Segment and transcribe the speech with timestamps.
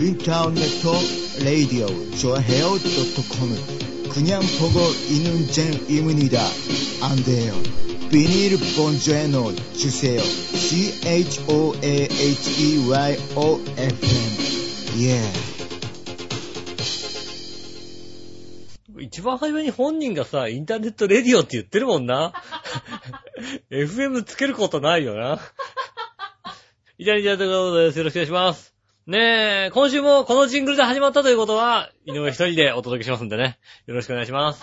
[0.00, 0.94] インターネット、
[1.44, 3.54] レイディオ、ジョアヘオドットコム。
[4.10, 4.80] クニャンポゴ
[5.10, 7.54] イヌんジェンイムニダ、アンデヨ。
[8.10, 10.22] ビニールボンジョエノ、ジュセヨ。
[10.22, 11.60] CHOAHEYOFM。
[14.96, 19.02] イェー。
[19.02, 22.32] 一番初めに本人がさ、インターネットレディオって言ってるもんな。
[23.70, 25.38] FM つけることないよな。
[26.96, 27.98] イタリアでございます。
[27.98, 28.69] よろしくお願いします。
[29.10, 33.58] ねえ、今週もこのジングルで始まったということは、井上一人でお届けしますんでね。
[33.86, 34.62] よろしくお願いします。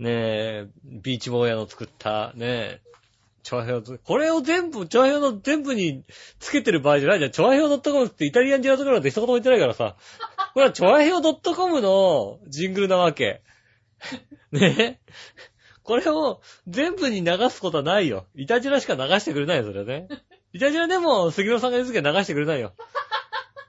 [0.00, 2.80] ねえ、ビーチ坊やの作った、ねえ、
[3.44, 6.02] チョアヘオ、これを全部、チョアヘオの全部に
[6.40, 7.30] つけてる場合じゃないじゃん。
[7.30, 9.94] チョアヘオ .com ってイタリアンジェラートクラブって一言も言ってないからさ。
[10.54, 13.42] これはチョアヘオ .com のジングルなわけ。
[14.50, 14.98] ねえ
[15.84, 18.26] これを全部に流すことはないよ。
[18.34, 20.08] イタジラしか流してくれないよ、それはね。
[20.52, 22.72] イタジラでも杉村さんが言うときは流してくれないよ。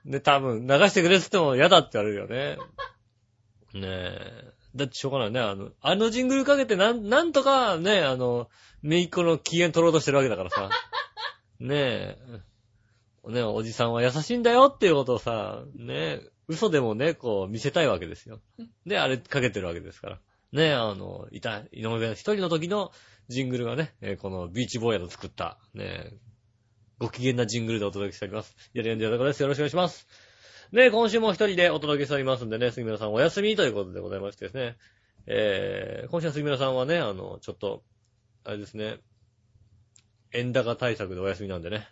[0.06, 2.58] で、多分、流してくれって言っても嫌だって言われるよね。
[3.74, 4.54] ねえ。
[4.76, 5.40] だってしょうがないね。
[5.40, 8.50] あの、あのジングルかけてなん、なんとかね、あの、
[8.82, 10.70] めいっ子の機嫌取ろうとしてるわけだからさ。
[11.60, 12.18] ねえ。
[13.28, 18.42] ねおじさんは優しいんだよっていうことをさ、ね嘘でもね、こう見せたいわけですよ。
[18.86, 20.20] で、あれかけてるわけですから。
[20.52, 22.92] ねあの、いた、井上が一人の時の
[23.28, 26.14] ジングルがね、えーこのビーチボーヤの作った、ね
[27.00, 28.56] ご機嫌なジングルでお届けしております。
[28.74, 29.42] やりやんでやだからです。
[29.42, 30.06] よろしくお願いします。
[30.74, 34.76] ね今週も一人でお届けしておりますんでね、杉村さんお休みということでございましてですね。
[35.26, 37.84] えー、今週は杉村さんはね、あの、ちょっと、
[38.44, 38.98] あれですね、
[40.34, 41.88] 円高対策でお休みなんでね。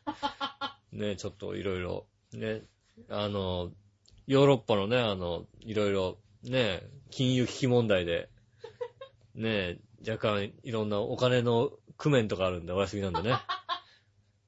[0.91, 2.63] ねちょっといろいろ、ね、
[3.07, 3.71] あの、
[4.25, 8.29] ヨーロッパのね、あの、いろいろ、ね、金融危機問題で、
[9.35, 13.37] ね、若干いろんなお金の工面とかあるんでお休みなんでね。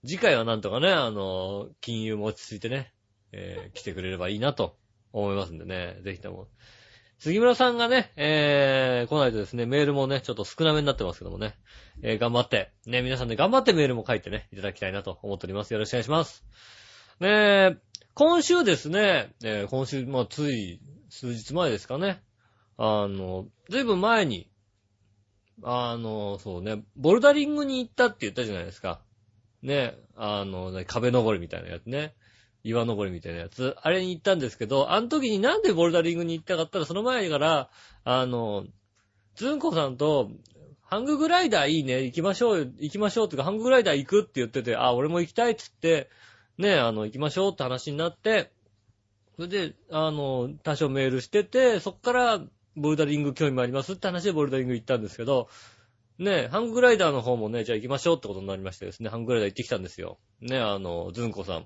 [0.05, 2.93] 次回はなんとかね、あの、金融も落ち着いてね、
[3.31, 4.77] えー来てくれればいいなと
[5.11, 6.47] 思いますんでね、ぜひとも。
[7.19, 11.55] 杉村さんがね、えー、来ないとですね、メールもね、ちょっと少なめになってますけどもね、
[12.01, 15.73] えー頑張って、ね、皆さんで頑張ってメールも書いてね、いただきたいなと思っております。
[15.73, 16.45] よろしくお願いします。
[17.19, 17.77] ねえ、
[18.13, 20.79] 今週ですね、えー今週、まあ、つい
[21.09, 22.23] 数日前ですかね、
[22.77, 24.49] あの、ずいぶん前に、
[25.61, 29.01] あの、そうね、ボルダリングに行ったって言ったじゃないですか。
[29.61, 32.13] ね、あの、壁登りみたいなやつね。
[32.63, 33.75] 岩登りみたいなやつ。
[33.81, 37.69] あれに行ったんですけど、あの時になんでボルダリングに行ったかったら、その前から、
[38.03, 38.65] あの、
[39.35, 40.31] ズンコさんと、
[40.81, 46.09] ハンググライダーいいね、行きましょう、行きましょうっていうか、ハンググライダー行くって言ってて、あ、俺も行きたいっつって、
[46.57, 48.51] ね、あの、行きましょうって話になって、
[49.35, 52.41] それで、あの、多少メールしてて、そっから、
[52.75, 55.47] ボルダリング興味もありますって話でボルダリング行ったんですけど、
[56.19, 60.19] ねえ、ハングライダーの方もね、じゃあ行きましょうってことになりましてですね、ハングライダー行ってきたんですよ。
[60.41, 61.65] ねえ、あの、ズンコさん。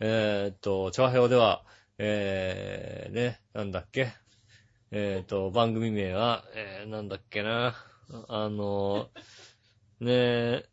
[0.00, 1.62] えーっと、チョアヘオでは、
[1.98, 4.12] えー、ね、なんだっけ？
[4.90, 7.76] えーっと、番組名は、えー、なんだっけな？
[8.28, 9.10] あの、
[10.00, 10.64] ねえ、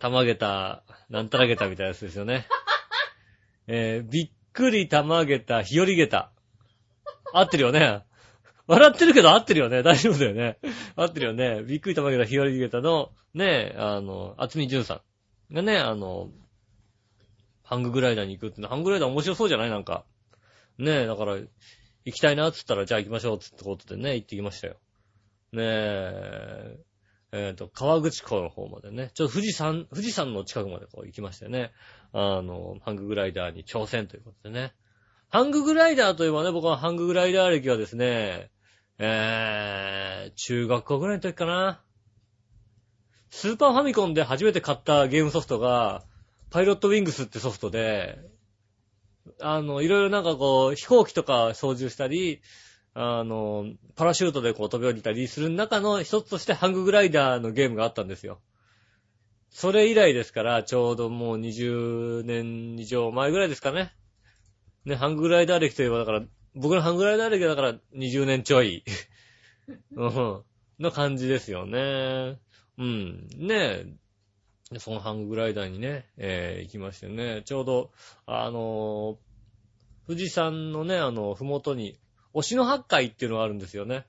[0.00, 2.46] たまげた、なんたらげたみたいなやつですよね。
[3.66, 6.32] えー、びっくりたまげた、ひよりげた。
[7.34, 8.04] 合ってるよね？
[8.66, 9.82] 笑ってるけど合ってるよね。
[9.82, 10.58] 大丈夫だよね。
[10.96, 11.62] 合ってるよね。
[11.62, 15.02] びっくりたまげた、ひよりげたの、ねえ、あの、厚みじゅんさ
[15.50, 16.30] んがね、あの、
[17.62, 19.70] ハンググライダーに行くってのハンググライダー面白そうじゃない？
[19.70, 20.04] なんか。
[20.78, 24.76] ねえ、だから、行きたいなっつったら、じゃあ行きましょうつってことでね、行ってきましたよ。
[25.52, 26.78] ねえ、
[27.32, 31.72] えっ、と、川口湖の方までね、ちょっと富士山、富士山の近くまでこう行きましてね、
[32.12, 34.72] あの、ハンググライダーに挑戦ということでね。
[35.34, 38.52] ハンググライダーといえばね、僕はハンググライダー歴はですね、
[38.98, 41.82] えー、中学校ぐらいの時かな。
[43.30, 46.04] スーパーファミコンで初めて買ったゲームソフトが、
[46.50, 48.16] パイロットウィングスってソフトで、
[49.40, 52.40] あの、いろいろなんかこう、飛行機とか操縦したり、
[52.94, 58.38] あの、パラシュートでこう飛び降りたりする中の一つとしてハンググライダーのゲームがあったんですよ。
[59.50, 63.96] それ以来ですから、ちょうどもう20年以上前ぐらいですかね。
[64.84, 66.22] ね、ハンググライダー歴といえばだから、
[66.54, 68.84] 僕のハンググライダー歴はだから20年ちょい。
[69.96, 70.42] うん。
[70.78, 72.38] の感じですよね。
[72.78, 73.28] うん。
[73.36, 74.78] ねえ。
[74.78, 77.92] そのハンググライダーにね、えー行きましてね、ちょうど、
[78.26, 79.16] あのー
[80.06, 81.98] 富士山のね、あの、ふもとに、
[82.34, 84.04] 押野八海っていうのがあるんですよね。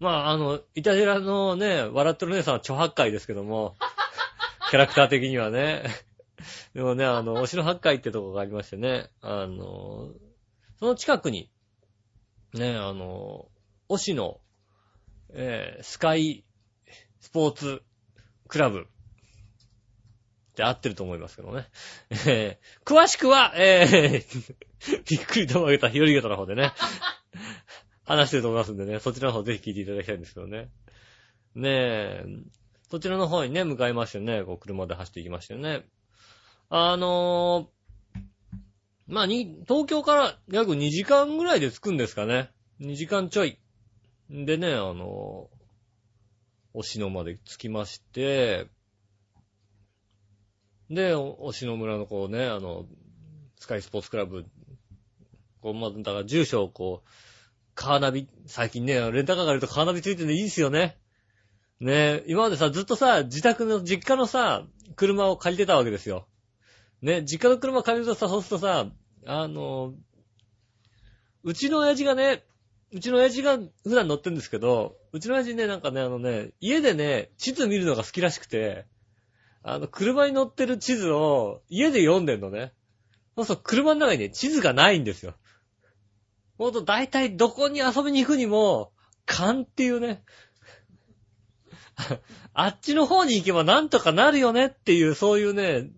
[0.00, 3.74] まあ、あの、イタジラのね、笑ってる姉さんは超八海ですけども、
[4.68, 5.84] キャラクター的にはね。
[6.74, 10.12] でもね、あの、 押野八海ってとこがありましてね、あの、
[10.78, 11.50] その近くに、
[12.52, 13.48] ね、あの、
[13.88, 14.40] 押野、
[15.30, 16.44] えースカイ
[17.20, 17.82] スポーツ
[18.48, 18.84] クラブっ
[20.54, 21.68] て合ってると思いますけどね。
[22.26, 24.54] えー詳しくは、えー
[25.08, 26.72] びっくりと曲げた日和型の方でね、
[28.04, 30.68] 話してると思いますんでね、そちらの方ぜひ聞いていただきたいんですけどね。
[31.54, 32.24] ねえ、
[32.90, 35.84] そちらの方にね、向かいましてね、こう車で走っていきましたよね。
[36.68, 38.20] あのー、
[39.06, 42.50] まあ、に、東京から約2時間ぐらいで着くんですかね。
[42.80, 43.58] 2時間ちょい。
[44.30, 48.66] でね、あのー、押野まで着きまして、
[50.90, 52.86] で、押野村のこうね、あの、
[53.58, 54.44] スカイスポーツクラブ、
[55.60, 57.08] こう、まだから住所をこう、
[57.74, 60.96] カーナビ、最近ね、レンタカーがあるとカーナビついてるのいいですよね。
[61.80, 66.26] ね今までさ、ずっとさ、自宅の、実家のさ、車を借りてたわけですよ。
[67.04, 68.86] ね、実家の車借りるとさ、そうするとさ、
[69.26, 69.92] あの、
[71.42, 72.42] うちの親父がね、
[72.92, 78.86] うちの親父が普段乗ってるんですけど、うちの親父ね、なんかね、あのね、家でね、地図見るのが好きらしくて、
[79.62, 82.72] あの、車に乗ってる地図を家で読んでんのね。
[83.36, 85.34] そうそう、車の中にね、地図がないんですよ。
[86.56, 88.92] ほんと、大体どこに遊びに行くにも、
[89.26, 90.22] 勘っていうね。
[92.54, 95.90] あっちの方に行けばなんとかなるよねっていう、そういうね、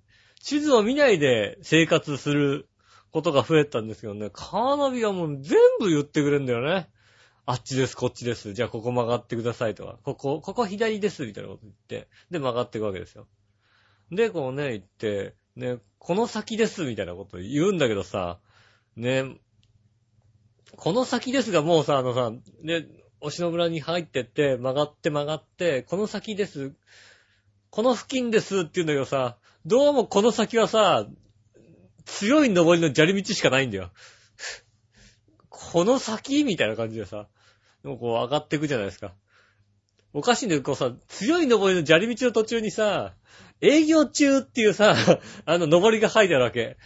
[0.43, 2.69] 地図を見ないで生活する
[3.13, 6.89] ことが増えたんですけどね、カーナビがもう全部言ってくれるんだよね。
[7.47, 8.55] あっちです、こっちです。
[8.55, 13.27] じゃあここ曲がってくださいとか、ここ、ここ左です、みたいなこと言って、で曲がっていくわけですよ。
[14.11, 18.39] で、こうね、行って、ね、この先です、みたいなこと言うんだけどさ、
[18.97, 19.37] ね、
[20.77, 22.87] この先ですがもうさ、あのさ、ね、
[23.21, 26.73] 押野村に入ってって、曲がって曲がって、この先です、
[27.71, 31.09] この付近ですって言うんだけどさ、どうもこの先はさ、
[32.05, 33.91] 強い登りの砂利道しかないんだよ。
[35.49, 37.27] この先みたいな感じでさ、
[37.83, 39.13] でもこう上がっていくじゃないですか。
[40.13, 43.15] おかしいんだよ、こうさ、強い登りの砂利道の途中にさ、
[43.61, 44.95] 営業中っていうさ、
[45.47, 46.77] あの登りが書いてあるわけ。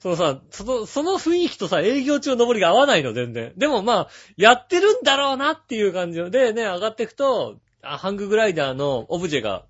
[0.00, 3.54] そのさ、その、その雰囲気とさ、営業中の登りが合わないの、全然。
[3.56, 9.64] でもまあ、やってるんだろうなっていう感じでね、上がっていくと、ハンググライダーのオブジェが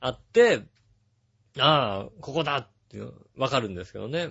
[0.00, 0.66] あって、
[1.58, 3.00] ああ、ここだって、
[3.36, 4.30] わかるんですけどね。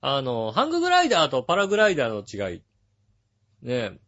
[0.00, 2.62] あの、ハンググライダーとパラグライダーの違い。
[3.62, 3.98] ねえ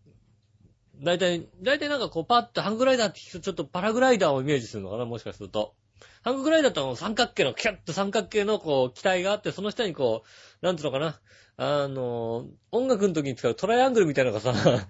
[1.02, 5.74] だいたい、だいたいなんかこうパッとハンググライダーって聞くとちょっとパラグライダーをイメージするのかなもしかすると。
[6.22, 10.24] ハンググライダーと三角形の、キャッと三角形のこう、機体があって、その下にこ
[10.62, 11.20] う、なんつうのかな。
[11.56, 14.86] あの、音楽の時に使うトライアングルみたいなのがさ、 あ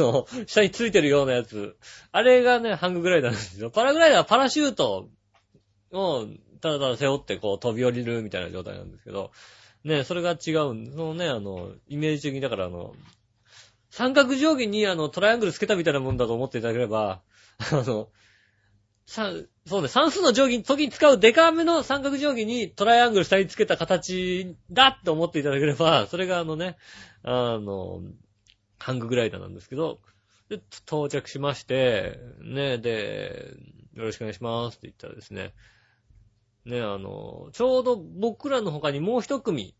[0.00, 1.76] の、下についてるようなやつ。
[2.12, 3.70] あれがね、ハンググライダーなんですよ。
[3.70, 5.08] パラグライダーはパラシュート
[5.92, 6.26] を、
[6.60, 9.32] ただただ背負ってこう飛び降りるみたいな状態なんですけど、
[9.84, 10.92] ね、それが違うん。
[10.92, 12.94] そのね、あの、イメージ的にだからあの、
[13.90, 17.22] 三角定規にあの、トライアングルつけたみたいなもんだと思っていただければ、
[17.58, 18.08] あの、
[19.06, 19.32] さ、
[19.66, 26.76] そうね、算数の定規、時に使うデカめの三角定規にトライアングル下につけた形だって思っていただければ、それがあのね、
[27.22, 28.02] あの、
[28.78, 30.00] ハンググライダーなんですけど、
[30.48, 33.54] で、到着しまして、ね、で、
[33.94, 35.54] よろしくお願いしますって言ったらですね、
[36.64, 39.74] ね、あの、ちょうど僕らの他にもう一組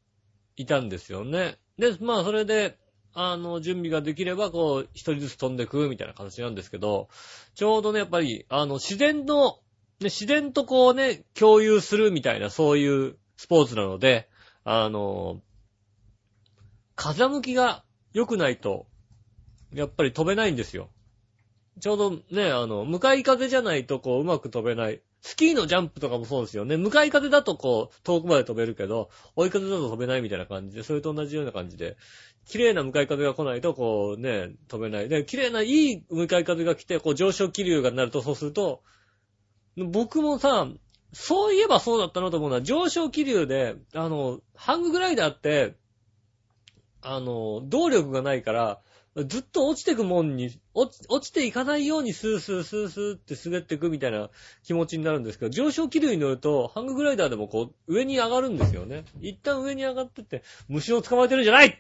[0.57, 1.59] いたんですよね。
[1.79, 2.79] で、まあそれで、
[3.13, 7.09] あの、準備ができれば、こう、一人ずつ飛んでくみたいな形なんですけど、
[7.55, 9.59] ちょうどね、やっぱり、あの、自然の、
[10.01, 14.29] ね、自然とこうね、共有するみたいな、そういうスポーツなので、
[14.65, 15.41] あの、
[16.95, 18.87] 風向きが良くないと、
[19.73, 20.91] やっぱり飛べないんですよ。
[21.81, 25.01] ちょうどね、あの、向かい風じゃないとこう、うまく飛べない。
[25.23, 26.77] スキーのジャンプとかもそうですよね。
[26.77, 31.97] 向かい風だとこう、遠くまで飛べるけど、追い風だと飛べないみたいな感じで、それと同じような感じで、
[32.47, 35.09] 綺麗な向かい風が来ないと、こうね、飛べない。
[35.09, 38.83] で、綺麗ないい向かい風が来て、こう上昇気流がなると、そうすると、
[39.77, 40.67] 僕もさ、
[41.13, 45.75] そういえばそうだったなと思うのは、上昇気流で、あの、ハンググライダーって、
[47.03, 48.81] あの、動力がないから、
[49.25, 54.31] ずっと落ちてくもんに、落ち、落ちていかないようにスースースースーって滑っていくみたいな
[54.63, 59.05] 気持ちになるんですけど、上昇気流に乗ると、ハンググライダーでもこう、上に上がるんですよね。
[59.21, 61.79] 一旦上に上がってって、虫を捕まえてるんじゃない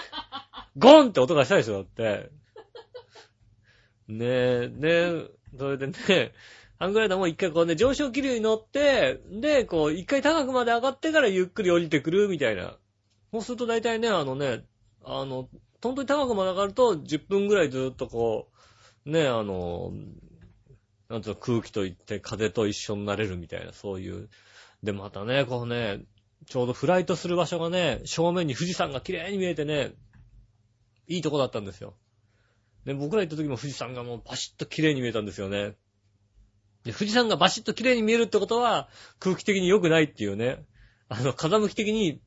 [0.76, 2.30] ゴンって音がしたでしょ、だって。
[4.08, 6.32] ねえ、ねえ、それでね、
[6.78, 12.76] ハンググライダーも一回こうね、上昇気流に乗って、で、こう、一回高くまで上がってからゆっくり降りてくるみたいな。
[13.32, 14.64] そうすると大体ね、あのね、
[15.04, 15.48] あの、
[15.82, 18.48] 本当に高くまで上がると、10分ぐらいずっとこ
[19.06, 19.92] う、ね、あの、
[21.08, 24.28] なんつうの、空気といって風と一緒になれるみたいな、そういう。
[24.82, 26.00] で、またね、こうね、
[26.46, 29.92] ちょうどフライトする場所がね、正面に富士山が綺麗に見えてね、
[31.06, 31.94] いいとこだったんですよ。
[32.84, 35.74] で、僕ら行った時も富士山がもうバシッと綺麗に見えたんですよね。
[36.84, 40.64] で、富士山がバシッと綺麗に見えるってことは、空気的に良くないっていうね。
[41.08, 42.20] あの、風向き的に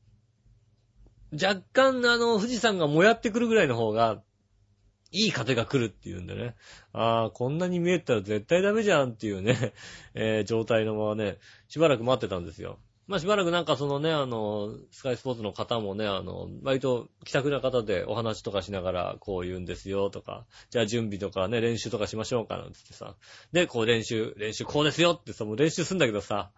[1.32, 4.22] 若干あの、富士山がもやってくるぐらいの方が、
[5.12, 6.54] いい風が来るっていうんでね。
[6.92, 9.74] ああ、こんなに見えたら絶対ダメじゃんっていうね、
[10.14, 12.78] えー、状態のままね、しばらく待ってたんですよ。
[13.08, 23.16] まあしばらくなんかそのね、あの、スカイスポーツの方もね、あの、割と気さくな方でお話とかしながらこう言うんですよとか、じゃあ準備とかね、練習とかしましょうかなんつってさ。
[23.52, 26.52] で、こう練習、練習こうですよってさ、もう練習すんだけどさ、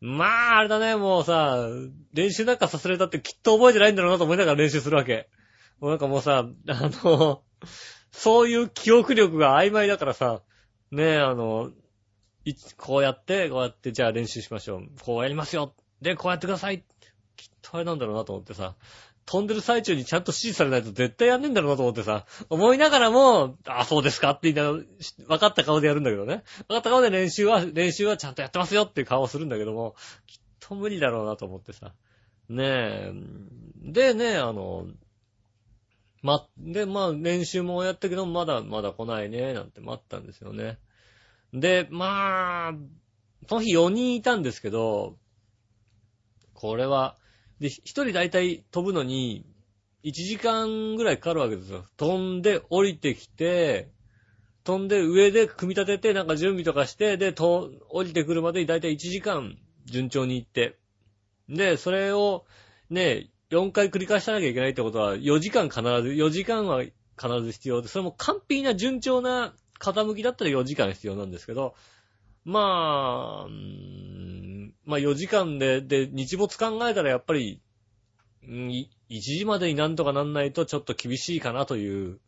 [0.00, 1.66] まあ、あれだね、もうさ、
[2.14, 5.28] 練習なんかさせられたってきっと覚えてないんだろうなと思いながら練習するわけ。
[5.78, 7.42] もうなんかもうさ、あの、
[8.10, 10.42] そういう記憶力が曖昧だからさ、
[10.90, 11.70] ねえ、あの、
[12.78, 14.88] こうやって、こうやって、じゃあ練習しましょう。
[15.02, 15.74] こうやりますよ。
[16.00, 16.82] で、こうやってください。
[17.36, 18.76] きっとあれなんだろうなと思ってさ、
[19.30, 24.84] 飛んでる最中にちゃんと指示されないと絶対やんねえんだろうなと思ってさ、思いながらも、あ、そうですかって言いながら、
[25.28, 26.42] 分かった顔でやるんだけどね。
[26.66, 29.94] 分かった顔で練習は、練習はちゃんとやってますよっていう顔をするんだけども、
[30.26, 31.92] きっと無理だろうなと思ってさ。
[32.48, 33.12] ねえ。
[33.84, 34.88] でね、あの、
[36.22, 40.80] ま、で、まあ、練習もやったけど、まだ、まだ来ないね、なんて待ったんですよね。
[41.54, 42.74] で、まあ、
[43.48, 45.14] その日4人いたんですけど、
[46.52, 47.16] これは、
[47.60, 49.44] で、一人だいたい飛ぶのに、
[50.02, 51.84] 1時間ぐらいかかるわけですよ。
[51.96, 53.90] 飛んで降りてきて、
[54.64, 60.78] 飛んで上で組み立てて、なんか準備とかして、で、と、降りてくるまでにだいたい1時間順調に行って。
[61.48, 62.46] で、それを、
[62.88, 71.74] ね、4回繰り返さなきゃいけないってことは、4時間必ず、4時間は必ず必要で、それも完璧な順調な傾きだったら4時間必要なんですけど、
[72.44, 73.48] まあ、
[74.84, 77.62] まあ4時間で、で、日没考えたらやっぱり、
[78.42, 78.88] 1
[79.20, 82.20] 時までになんとかなんないとちょっと厳しいかなという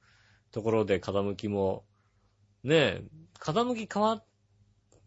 [0.51, 1.85] ところで傾きも、
[2.65, 3.03] ねえ、
[3.41, 4.25] 傾き変わっ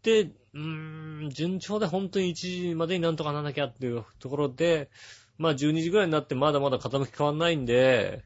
[0.01, 4.89] て、うーん、順調で本当に1時までになんとかなんなきゃっていうところで、
[5.38, 8.24] まあ12時ぐらいになってまだまだ傾き変わんないんで、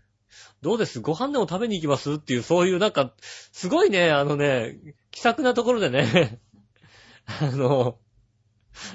[0.61, 0.99] どうです？
[0.99, 2.13] ご飯でも食べに行きます？
[2.13, 4.77] っていう、そういうなんか、すごいね、あのね、
[5.11, 6.39] 気さくなところでね。
[7.25, 7.97] あの、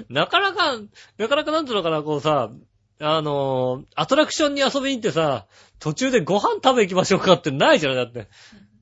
[0.09, 0.77] なかなか、
[1.17, 2.51] なかなかなんつうのかな、こうさ、
[2.99, 5.47] あの、アトラクションに遊びに行ってさ、
[5.79, 8.29] 途中でご飯食べ行きましょうかってないじゃないだって。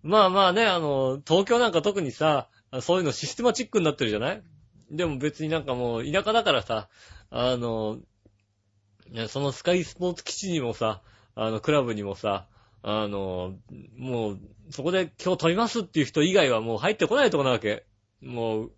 [0.03, 2.47] まあまあね、あの、東京なんか特にさ、
[2.81, 4.43] そういうのシステマチックになってるじゃない？
[4.91, 6.89] でも別になんかもう田舎だからさ、
[7.31, 7.97] あの、
[9.27, 11.01] そのスカイスポーツ基地にもさ、
[11.35, 12.47] あの、クラブにもさ、
[12.83, 13.55] あの、
[13.97, 17.85] もう、そこで今日飛びますっていう人以外はもう入ってこないとこなわけ。
[18.21, 18.71] もう、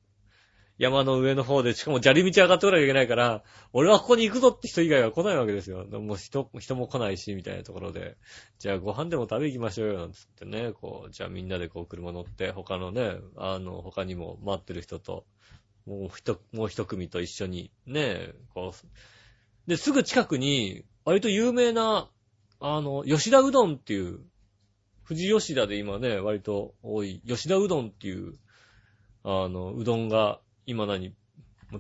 [0.77, 5.86] 山の上の方で、しかも砂利道上がってこなきゃいけないから、俺はここに行くぞって人以外は来ないわけですよ。
[5.86, 8.17] もう人、人も来ないし、みたいなところで。
[8.60, 15.25] じゃあご飯でも食べ行きましょうよ、なんつってね、こう、じゃあみんなでこう車乗って、他のね、あの、他にも待ってる人と、
[15.86, 22.10] もう一、もう一組と一緒に、ね、こう、で、すぐ近くに、割と有名な、
[22.60, 24.20] あの、吉田うどんっていう、
[25.08, 28.34] 富士吉田で今ね、割と多い、吉田うどんっていう、
[29.24, 31.13] あの、うどんが、今何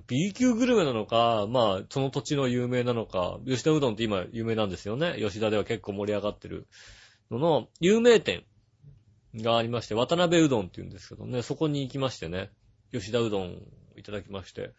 [0.07, 5.15] ?B 級グルメなのか、まあ、その土地の有名なのか、吉田うどんって今有名なんですよね。
[5.19, 6.67] 吉田では結構盛り上がってる
[7.31, 8.43] のの、有名店
[9.35, 12.51] がありまして、渡辺うどんって言うんですけどね、そこに行きましてね、
[12.91, 13.61] 吉田うどん
[13.97, 14.71] いただきまして、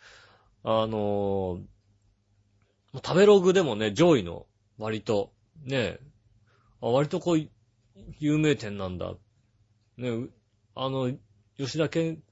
[0.62, 4.46] あのー、食べログでもね、上位の、
[4.78, 5.32] 割と、
[5.64, 5.98] ね、
[6.80, 7.48] 割とこう、
[8.18, 9.14] 有名店なんだ。
[9.96, 10.28] ね、
[10.75, 11.12] あの、
[11.56, 12.22] 吉田県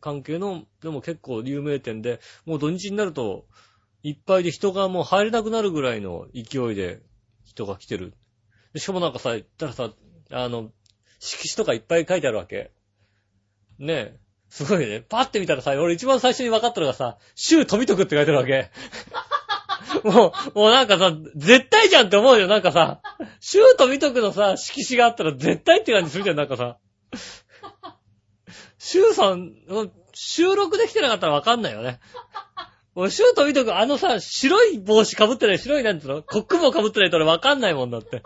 [0.00, 3.46] 関係の、でも結構有名店で、もう土日になると、
[4.02, 7.02] いっぱいで人がもう入れなくなるぐらいの勢いで
[7.44, 8.14] 人が来てる。
[8.76, 9.90] しかもなんかさ、言ったらさ、
[10.30, 10.70] あの、
[11.18, 12.70] 色紙とかいっぱい書いてあるわけ。
[13.78, 14.16] ねえ。
[14.48, 15.00] すごいね。
[15.00, 18.70] パッて見たらさ、俺一番最初に分かったのがさ、週飛びとくって書いてるわけ。
[20.02, 22.46] もう、もうなんかさ、絶対じゃんって思うよ。
[22.46, 23.00] なんかさ、
[23.40, 26.78] シュート見とくのさ、色紙があったら絶対って感じするじゃん、なんかさ。
[28.82, 29.52] シューさん、
[30.14, 32.00] 収録できてなかったらわかんないよね。
[32.96, 38.22] もうシュート見とく、あのさ、白い帽子被ってない、白いなんつうのコック帽被ってないとわかんないもんだって。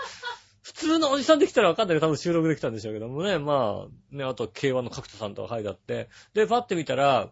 [0.63, 3.39] 普通のおじさんできたらわかんないけど、多分収録できたんでしょうけどもね。
[3.39, 6.09] まあ、ね、あと、K1 の角田さんとか書いてあって。
[6.35, 7.31] で、パッて見たら、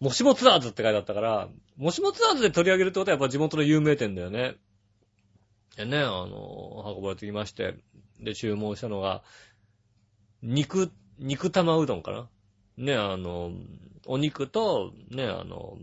[0.00, 4.56] もしもツアーズって書いてあったから、もしもツアーズで取り上げるってことはやっぱ地元の有名店だよね。
[5.76, 7.76] でね、あの、運ばれてきまして、
[8.18, 9.22] で、注文したのが、
[10.42, 12.28] 肉、肉玉うどんかな
[12.76, 13.52] ね、あの、
[14.06, 15.78] お肉と、ね、あの、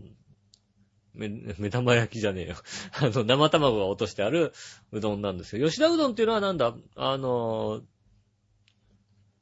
[1.14, 1.28] 目、
[1.58, 2.56] 目玉焼きじゃねえよ。
[3.00, 4.52] あの、生卵が落としてある
[4.92, 5.68] うどんなんですよ。
[5.68, 6.74] 吉田うどんっていうのはなんだ？
[6.96, 7.82] あの、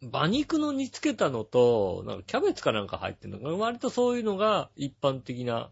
[0.01, 5.71] 馬肉の煮つけたのと、なんかキャベツかなんか入ってるのか割とそういうのが一般的な、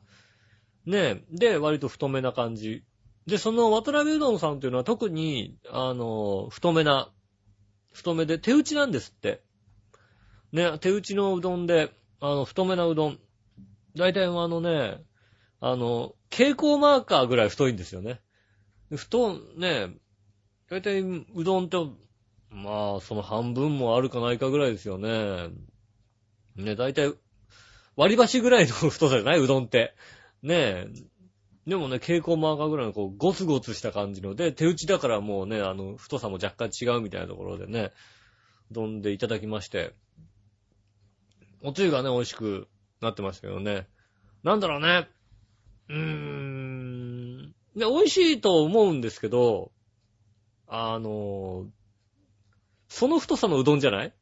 [0.87, 2.85] ねで、割と太めな感じ
[3.27, 7.13] で、その渡辺うどんさんっていうのは特に、あの、太めな、
[7.93, 9.43] 太めで手打ちなんですって。
[10.53, 13.19] ね、手打ちのうどんで、あの、太めなうどん。
[13.97, 15.03] 大体あのね、
[15.61, 18.21] あの、蛍光マーカーぐらい太いんですよね。
[18.95, 19.95] 太、ね、
[20.71, 21.79] 大体うどんって、
[22.51, 25.49] まあ、その半分もあるかないかぐらいですよね。
[26.57, 27.13] ね、大体、
[27.97, 29.41] 割り箸ぐらいの太さじゃない？
[29.41, 29.95] うどんって。
[30.43, 30.87] ねえ。
[31.67, 37.93] でもね、蛍光マーカーぐらいのこう、ゴツゴツした感じので、手打ちだからもうね、あの、太さも若干違うみたいなところでね、
[38.71, 39.95] うどんでいただきまして。
[41.63, 42.69] おつゆがね、美味しく
[43.01, 43.89] なってましたけどね。
[44.43, 45.09] なんだろうね。
[45.89, 47.43] うーん。
[47.47, 49.73] ね、美味しいと思うんですけど、
[50.67, 51.67] あの、
[52.89, 54.15] その太さのうどんじゃない？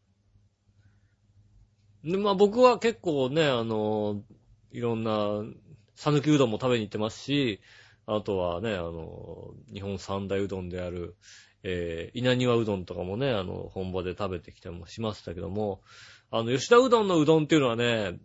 [2.05, 4.23] で、まあ僕は結構ね、あの、
[4.73, 5.43] いろんな、
[5.95, 7.61] さぬきうどんも食べに行ってますし、
[8.07, 11.17] あとはね、あの、日本三大うどんである、
[11.63, 15.83] えー、稲庭うどんとかもね、あの、本場で食べてきたもしましたけども、
[16.31, 18.19] あの、吉田うどんのうどんっていうのはね、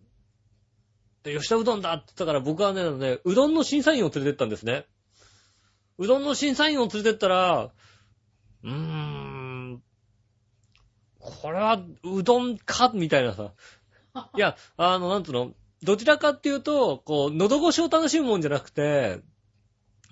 [1.23, 4.85] 吉田うどんだって言ったから僕はね、ね、うどんの審査員を連れてったんですね。
[5.97, 7.71] うどんの審査員を連れてったら、
[8.63, 9.83] うーん、
[11.19, 13.53] これはうどんかみたいなさ。
[14.35, 15.53] いや、あの、なんつうの、
[15.83, 19.19] どちらかっていうと、こう、喉越しを楽しむもんじゃなくて、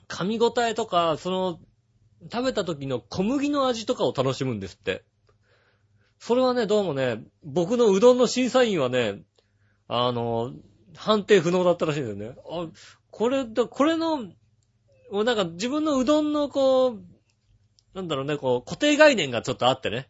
[0.07, 1.59] 噛み応えとか、その、
[2.31, 5.03] 食べた時の小麦の味とかを楽しむんですって。
[6.27, 9.21] それはね、どうもね、僕のうどんの審査員はね、
[9.87, 10.51] あの、
[10.93, 12.35] 判定不能だったらしいんですよね。
[12.51, 12.67] あ、
[13.11, 14.25] これ、これの、
[15.23, 17.01] なんか自分のうどんのこう、
[17.93, 20.09] なんだろうね、こう、固定概念がちょっとあってね。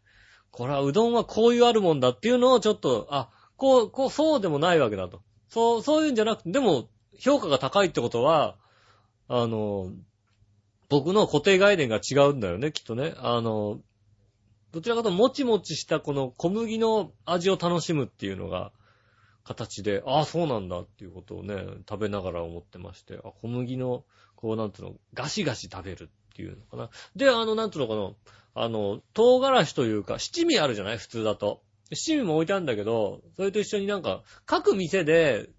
[0.50, 5.22] これはうどんはこういうあるもんだっていうのをちょっと、あ、こう、こう、そうでもないわけだと。
[5.50, 8.58] そう、そういうんじゃなくて、でも、評価が高いってことは、
[9.28, 9.92] あの、
[10.90, 13.14] 僕の固定概念が違うんだよね、きっとね。
[13.18, 13.82] あの、
[14.72, 18.72] どちらかというともちもちしたこの小麦の味を楽しむっていうのが、
[19.44, 21.56] 形で、ああ、そうなんだっていうことをね、
[21.90, 24.04] 食べながら思ってまして、あ、小麦の、
[24.36, 26.90] こう、なんつうの、ガシガシ食べるっていうのかな。
[27.16, 28.12] で、あの、なんつうのかな、
[28.62, 30.98] あの、唐辛子というか、七味あるじゃない？
[30.98, 31.62] 普通だと。
[31.94, 35.50] 七味も置いてあるんだけど、それと一緒になんか、各店で、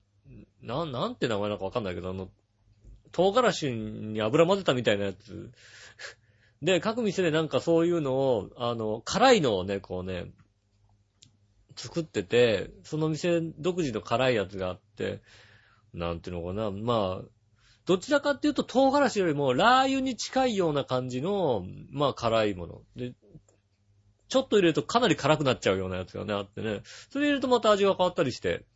[0.61, 2.29] なん、なんて名前なんかわかんないけど、あの、
[3.13, 5.51] 唐辛子に油混ぜたみたいなやつ。
[6.63, 10.27] で、各店でなんかそういうのを、あの、辛いのをね、こうね、
[11.77, 15.23] 作ってて、その店独自の辛いやつがあって、
[15.95, 17.29] なんていうのかな、まあ、
[17.87, 22.83] どちらかっていうと唐辛子よりもラー油に近いような感じの、まあ辛いもの。
[22.97, 23.15] で、
[24.29, 26.83] ちょっと入れるとかなり辛くなっちゃうようなやつがね、あってね。
[27.11, 28.67] それ入れるとまた味が変わったりして。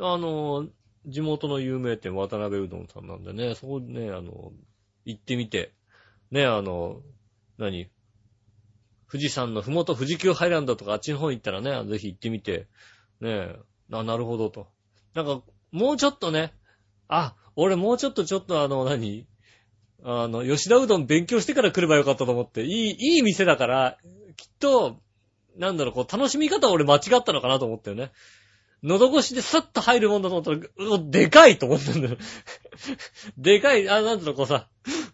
[0.00, 0.66] あの、
[1.06, 4.52] 地元の有名店渡辺うどんさんなんでね、そこね、あの、
[5.08, 5.72] 行ってみて、
[6.30, 7.00] ね、あの、
[7.56, 7.88] 何？
[9.10, 12.66] 富士山のふもと富士急ハイランドとかあっちの方行ったらね、ぜひ行ってみて、
[13.22, 13.56] ねえ、
[13.90, 14.68] あ、なるほどと。
[15.14, 15.40] なんか、
[15.72, 16.52] もうちょっとね、
[17.08, 19.26] あ、俺もうちょっとちょっとあの、何？
[20.04, 23.96] あの、吉田うどん勉強してから来ればよかったと思って、いい、いい店だから、
[24.36, 25.00] きっと、
[25.56, 28.12] なんだろう、こう、楽しみ方俺間違ったのかなと思ったよね。
[28.82, 30.58] 喉越しでスッと入るもんだと思ったら、
[30.96, 32.16] うでかいと思ったんだよ。
[33.36, 34.68] でかい、あ、なんつうの、こうさ、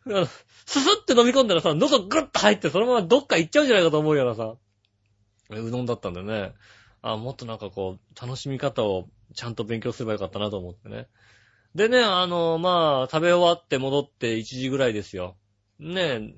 [0.06, 0.36] あ のス
[0.66, 4.56] スって飲み込んだらさ、喉グッと入ってそのままどっか行っちゃうんじゃないかと思うようなさ、
[5.50, 6.54] うどんだったんだよね。
[7.02, 11.08] あ、もっとなんかこう、楽しみ方をちゃんと勉強すればよかったなと思ってね。
[11.74, 15.36] でね、あの、まあ、食べ終わって戻って1時ぐらいですよ。
[15.78, 16.34] ねえ、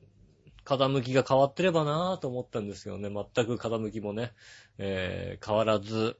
[0.64, 3.10] 風向きが変わってればなぁと思ったんですよね。
[3.10, 4.32] 全く風向きもね、
[4.78, 6.18] えー、変わらず、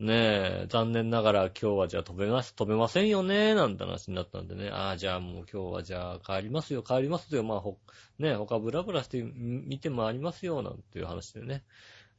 [0.00, 4.70] ねえ、残念ながら今日はじゃあ飛べます、飛べませんよね、なんて話になったんでね。
[4.70, 7.42] ああ、じゃあもう今日はじゃあ帰りますよ、帰りますよ。
[7.42, 7.76] まあ、ほ、
[8.18, 11.64] ねえ、他ブラブラして見て回りますよ、なんていう話でね。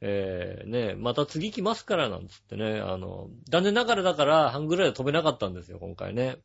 [0.00, 2.80] えー、ねえ、また次来ますから、なんつってね。
[2.80, 6.36] あの、残念ながらだから半ぐらいで飛べなかったんですよ、今回ね。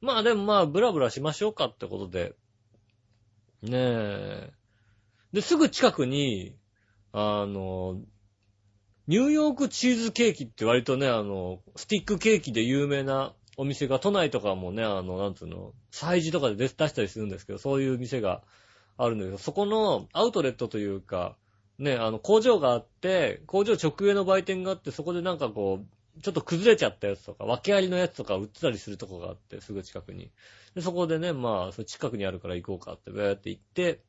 [0.00, 2.36] まあでもまあ、ブラブラしましょうかってことで。
[3.62, 4.52] ねえ。
[5.32, 6.56] で、すぐ近くに、
[7.12, 8.00] あの、
[9.08, 18.42] ニューヨークチーズケーキって割とね、あの、スティックケーキで有名なお店が都内とかもね、あの、なんつうの、催事とかで出したりするんですけど、そういう店が
[18.98, 21.36] あるんだけど、そこのアウトレットというか、
[21.78, 30.30] ね、あの、工場があって、工場直営の売店があって、そこでなんかこう、ちょっと崩れちゃったやつとか、訳ありのやつとか売ってたりするとこがあって、すぐ近くに。
[30.74, 34.02] で、そこでね、まあ、そ近くにあるから行こうかって、べーって行って、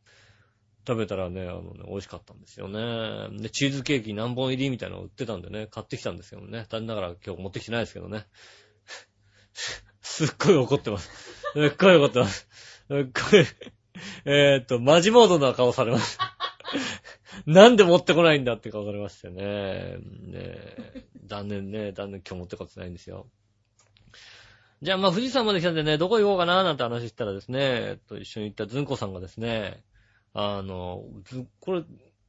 [0.89, 3.37] 食べたらね、あのね、美味しかったんですよね。
[3.37, 6.65] で、チーズケーキ何本入りみたいなの売ってたんでね、買ってきたんですよね。
[6.67, 8.25] 残念ながら今日持ってきてないですけどね。
[10.01, 11.11] すっごい怒ってます。
[11.53, 12.25] すっごいこと。
[12.25, 12.47] す
[12.87, 13.45] すっごい、
[14.25, 16.35] えっと、マジモードな顔されました。
[17.45, 19.43] なんで持ってこないんだって顔されましたよね。
[19.43, 19.99] ね
[20.33, 21.91] え残念ね。
[21.91, 23.27] 残念今日持ってこってないんですよ。
[24.81, 29.83] じゃあまあ富士山まで来たんでね、どこ行こうかななんて話したらですね、えっと、一緒に行ったずんこさんがですね、
[30.33, 31.83] あの、ずこれ、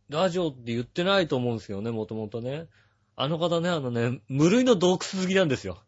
[0.09, 2.67] ラジオって言ってないと思うんですよね、もともとね。
[3.17, 5.83] あの方ね、あのね、無類の洞窟好きなんですよ。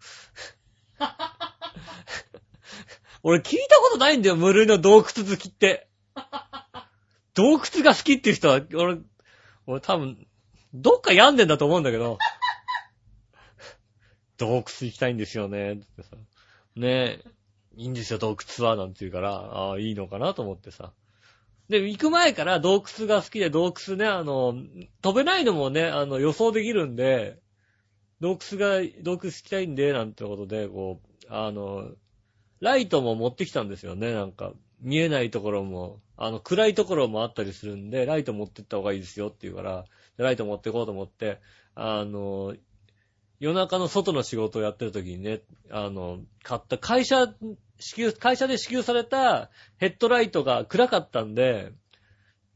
[3.22, 5.88] 俺聞いたことないんだよ、無類の洞窟好きって。
[7.35, 8.98] 洞窟が好きっていう人は、俺、
[9.66, 10.27] 俺多分、
[10.75, 12.18] どっか病んでんだと思うんだけど、
[14.37, 16.16] 洞窟行きたいんですよね、ってさ。
[16.77, 17.31] ねえ、
[17.77, 20.92] いいんですよ、洞窟は、なんて言うから、ああ、いいのかなと思ってさ。
[21.72, 24.54] で、行く前から洞窟が好きで、洞窟ね、あの、
[25.00, 27.40] 飛べないのもね、あの、予想できるんで、
[28.20, 31.90] 洞窟が、洞窟行きたいんで、なんてことで、こう、あの、
[32.61, 34.52] ライトも持ってきたんですよね、なんか。
[34.80, 39.85] 見えないところも、あの、暗いところもあったりするんで、ライト持ってった方がいいですよって言うから、
[40.18, 41.40] ライト持ってこうと思って、
[41.74, 42.54] あの、
[43.42, 47.26] 夜中の外の仕事をやってる時にね、あの、買った会社、
[47.81, 51.72] 支給、会社で支給されたヘッドライトが暗かったんで、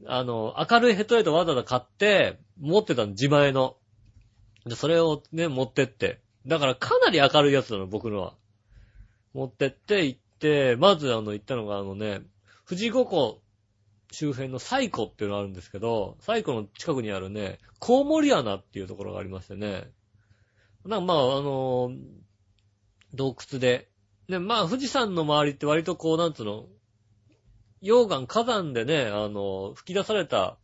[0.05, 3.75] あの、明るいヘッドライトわざわざ買って、持ってたの、自前の。
[4.65, 6.21] で、それをね、持ってって。
[6.45, 8.35] だからかなり明るいやつなの、僕のは。
[9.33, 12.21] 持ってって行って、まずあの、行ったのがあのね、
[12.65, 13.41] 富士五湖
[14.13, 19.91] 周辺の西湖っていうのがあるんですけど、西湖の近くにあるね、コウモリ穴っていうところがありましてね。
[20.87, 21.91] なんかまあ、あの
[23.13, 23.89] 洞窟で。
[24.29, 26.67] ね、まあ、富士山の周りって割とこう、なんつうの、
[27.81, 30.57] 溶岩、火山でね、あの、吹き出された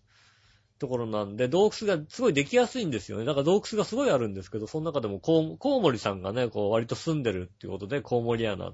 [0.80, 3.26] ところなんで、洞窟がすごいできやすいんですよね。
[3.26, 8.74] だから洞窟がすごいあるんですけど、その中でもコウコウモリさんがね、こう割と住んでるっていうことで、コウモリ穴。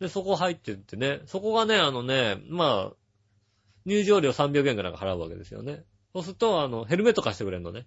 [0.00, 2.96] で、そこ入ってってね、そこがね、あのね、まあ、
[3.84, 5.84] 入場料300円かなんか払うわけですよね。
[6.12, 7.86] そうすると、あの、ヘルメット貸してくれるのね。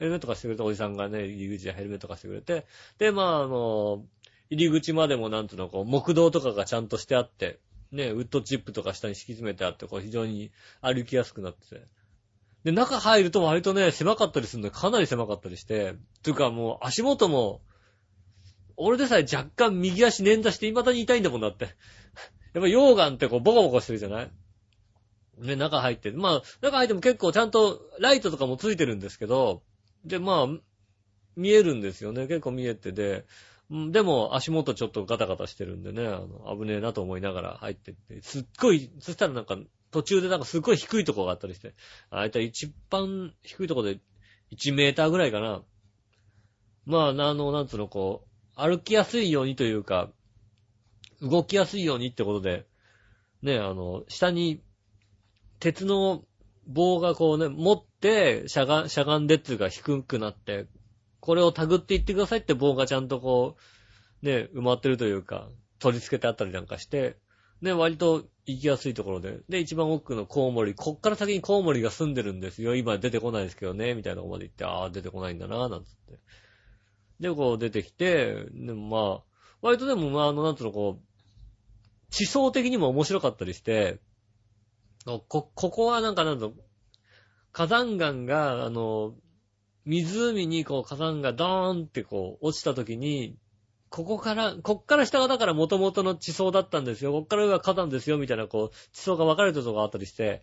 [0.00, 2.66] ヘルメット貸してくれたおじさんがね、入り口でヘルメット貸してくれて、
[2.98, 4.04] で、まあ、あの、
[4.48, 7.60] 入り口までもなんていうの、こう、木道とかがちゃんとしてあって、
[7.92, 11.82] ね、ウッドチップとか下に敷き詰めてあって、こう、非常に歩きやすくなってて。
[12.64, 17.60] で、中入ると割とね、狭かったりするの、かなり狭かったりして、というかもう足元も、
[18.76, 21.64] 俺でさえ若干右足捻挫して未だに痛いんだもんだって。
[22.54, 24.30] やっぱ溶岩ってこうボコボコしてるじゃない？
[25.38, 26.10] ね、中入って。
[26.12, 29.62] まあ、中入っても結構ちゃんとライトとかもついてるんですけど、
[30.04, 30.46] で、まあ、
[31.36, 32.26] 見えるんですよね。
[32.26, 33.24] 結構見えてで、
[33.70, 39.56] うんでも足元ちょっとガタガタしてるんでね、あの、危ねえなと思いながら入ってって、すっごい、そしたらなんか
[39.90, 41.74] 途中でなんかすっごい低いとこがあったりして、
[42.10, 44.00] あいたい一番低いとこで
[44.52, 45.62] 1メーターぐらいかな。
[46.84, 50.10] まあ、あの、なんつうの、こう、歩きやすいようにというか、
[51.22, 52.66] 動きやすいようにってことで、
[53.42, 54.62] ね、あの、下に
[55.60, 56.24] 鉄の
[56.70, 60.66] 棒がこうね、持って、しゃが、しゃがんでっていうか低くなって、
[61.20, 63.56] これを手繰っていってくださいって棒がちゃんとこ
[64.22, 67.16] う、ね、埋まってるというか、取り付けてあったりなんかして、
[67.60, 69.40] ね、割と行きやすいところで。
[69.48, 72.74] で、一番奥のコウモリ、こっから先にコウモリが住んでるんですよ。
[72.74, 76.18] 今出てこないですけどね、みたいなとこまで行って、ああ、出てこないんだな、なんつって。
[77.20, 79.22] で、こう出てきて、でもまあ、
[79.60, 83.98] 割とでも、まあ、あの、なんつうの、こう、地層的にも面白かったりして、
[85.04, 85.20] こ、
[85.54, 86.52] ここはなんかなんと、
[87.52, 89.14] 火山岩が、あの、
[89.84, 93.36] 湖にこう火山がドーンってこう落ちた時に、
[93.88, 97.12] ここから、こっから下がだから元々の地層だったんですよ。
[97.12, 100.42] こっから上は火山ですよ、みたいなこう、地層が分かれてるとこがあったりして、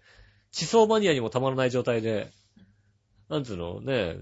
[0.51, 2.31] 地層マニアにもたまらない状態で、
[3.29, 4.17] なんつうのね、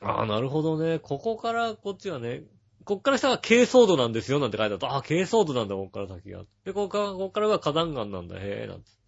[0.00, 0.98] ああ、なるほどね。
[0.98, 2.42] ここからこっちはね、
[2.84, 4.88] こっから下が軽層度なんですよ、なんて書いてあった。
[4.88, 6.44] ああ、軽層度なんだ、こっから先が。
[6.64, 9.03] で、ここから、こっからは火山岩なんだ、へえ、なんつって。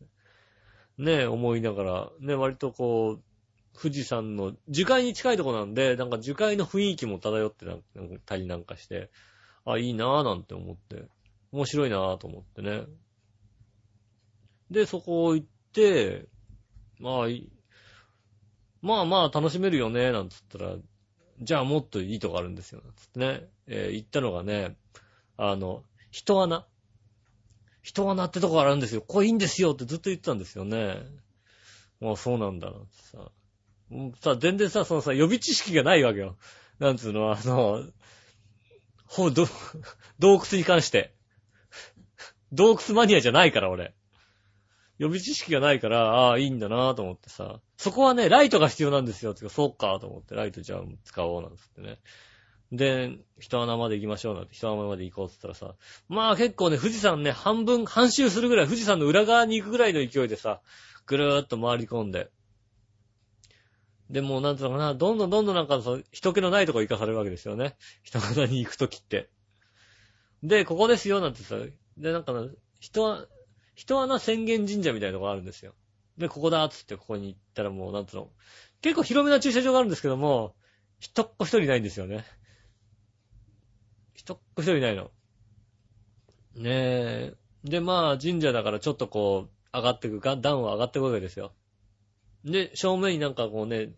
[0.98, 3.22] ねえ、思いながら、ね、割とこう、
[3.78, 7.66] 富士山の樹海に近いとこなんで、なんか樹海の雰囲気も漂って
[8.24, 9.10] たりなんかして、
[9.66, 11.04] あ、いいなぁなんて思って、
[11.52, 12.84] 面白いなぁと思ってね。
[14.70, 16.26] で、そこを行って、
[16.98, 17.26] まあ、
[18.80, 20.76] まあまあ楽しめるよね、なんつったら、
[21.40, 23.48] じゃあもっといいとこあるんですよ、なんつってね。
[23.66, 24.76] えー行ったのがね、
[25.36, 26.66] あの、人穴。
[27.86, 29.00] 人穴ってとこあるんですよ。
[29.00, 30.96] これいいんですよってずっと言ってたんですよね。
[32.00, 33.30] まあそうなんだ、なんてさ。
[33.92, 36.36] うさ、全然さ、そのさ、予備知識がないわけよ。
[36.80, 37.84] なんつうの、あの、
[39.06, 39.46] ほ、ど、
[40.18, 41.14] 洞窟に関して。
[42.52, 43.94] 洞窟マニアじゃないから、俺。
[44.98, 47.60] 予備知識がないから、ああ、いいんだなと思ってさ。
[47.76, 49.32] そこはね、ライトが必要なんですよ。
[49.32, 51.98] つうかそうか、と思って、ライトじゃあ使おう、なんつってね。
[52.72, 55.76] で、人穴まで行きましょうなんて、人穴まで行こうって言ったらさ、
[56.08, 60.60] まあ結構ね、富士山ね、半分、半周するぐらい、富士山の裏側に行くぐらいの勢いでさ、
[61.06, 62.30] ぐるーっと回り込んで。
[64.10, 67.76] で、もうなんつうのかな、どんどんどんどんなんかそう、人気のないとこ行かされるわけですよね。
[68.02, 69.28] 人穴に行くときって。
[70.42, 71.56] で、ここですよ、なんてさ、
[71.96, 72.46] で、なんかな、
[72.80, 73.26] 人は、
[73.74, 75.74] 人穴宣言神社みたいなとこあるんですよ。
[76.18, 78.30] で、ここだつってここに行ったらもう、なんつうの、
[78.80, 80.54] 結構広めな駐車場があるんですけども、
[81.00, 82.24] 一っ子一人いないんですよね。
[84.26, 85.12] 一っ子一人いないの？
[86.56, 87.34] ねえ。
[87.62, 91.52] で、まあ、神社だからちょっとこう、上がってくか、段は上がってくわけですよ。
[92.44, 93.90] で、正面になんかこうね、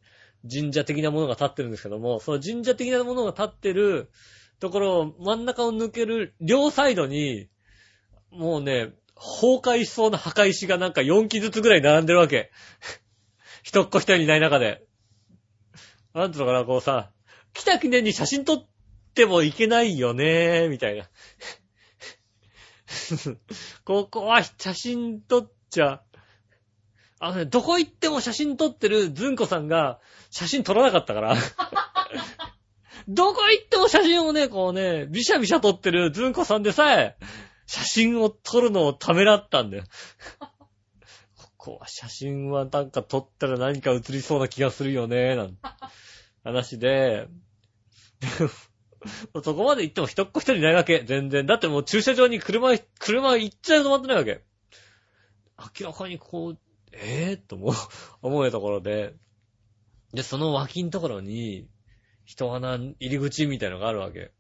[0.51, 4.11] 神社的なものが立ってるんですけども、その神社的なものが立ってる
[4.61, 7.49] ところを真ん中を抜ける両サイドに、
[8.31, 12.51] もうね、崩壊しそうな墓石がなんか4基ずつぐらい並んでるわけ。
[13.65, 14.85] 一っ子一人いない中で。
[16.13, 17.13] なんつうのかな、こうさ、
[17.55, 18.78] 来た記念に写真撮って
[19.19, 21.09] てもいけないよねみたいな。
[23.85, 26.03] ここは写真撮っちゃ、
[27.19, 29.99] あのね、どこ行っても写真撮ってるずんこさんが
[30.31, 31.37] 写真撮らなかったから。
[33.09, 37.17] どこ行っても写真をね、こうね、ビシャビシャ撮ってるずんこさんでさえ、
[37.67, 39.85] 写真を撮るのをためらったんだよ。
[41.35, 45.57] ここは写真はなんか撮ったら何か映りそうな気がするよね、なんて
[46.45, 47.27] 話で、
[49.45, 51.47] そこまで行っても一っ子一人いないわけ、全然。
[51.47, 54.43] だってもう駐車場に車、車行っちゃうと止まってないわけ。
[55.81, 56.59] 明らかにこう、
[56.93, 57.75] ええー、と思う、
[58.23, 59.15] 思うところで、
[60.13, 61.69] で、その脇のところに、
[62.25, 64.33] 人穴入り口みたいのがあるわけ。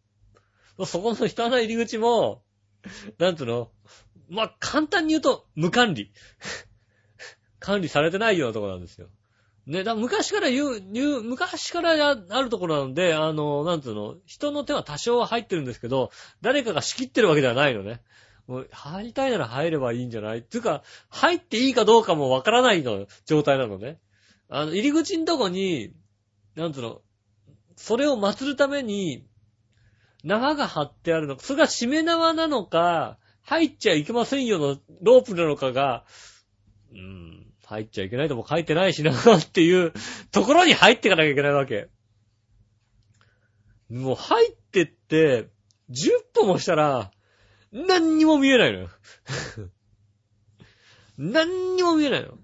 [0.86, 2.42] そこの人穴入り口も、
[3.18, 3.70] なんつうの？
[4.28, 6.12] ま、簡単に言うと、無管理。
[7.60, 9.08] 管理されてないようなとこなんですよ。
[9.68, 18.00] ね、だ昔から言う、言う、昔からあるところなので、あの、なんつうの、人の手は多少は入ってるんですけど、誰かが仕切ってるわけではないのね。
[18.46, 20.38] もう入りたいなら入ればいいんじゃない？
[20.38, 23.98] っていうか、入っていいかどうかもわからないの、状態なのね。
[24.48, 25.92] あの、入り口のとこに、
[26.56, 27.02] なんつうの、
[27.76, 29.26] それを祀るために、
[30.24, 36.04] 縄が張ってあるのか、それが締め縄なのか、入っちゃいけませんよのロープなのかが、
[36.90, 37.37] うーん、
[37.68, 39.92] 入っちゃいけないとも書いてないしな、っていう
[40.32, 41.90] ところに入っていかなきゃいけないわけ。
[43.90, 45.50] もう入ってって、
[45.90, 47.10] 10歩もしたら、
[47.70, 48.88] 何にも見えないのよ。
[51.18, 52.38] 何にも見えないの。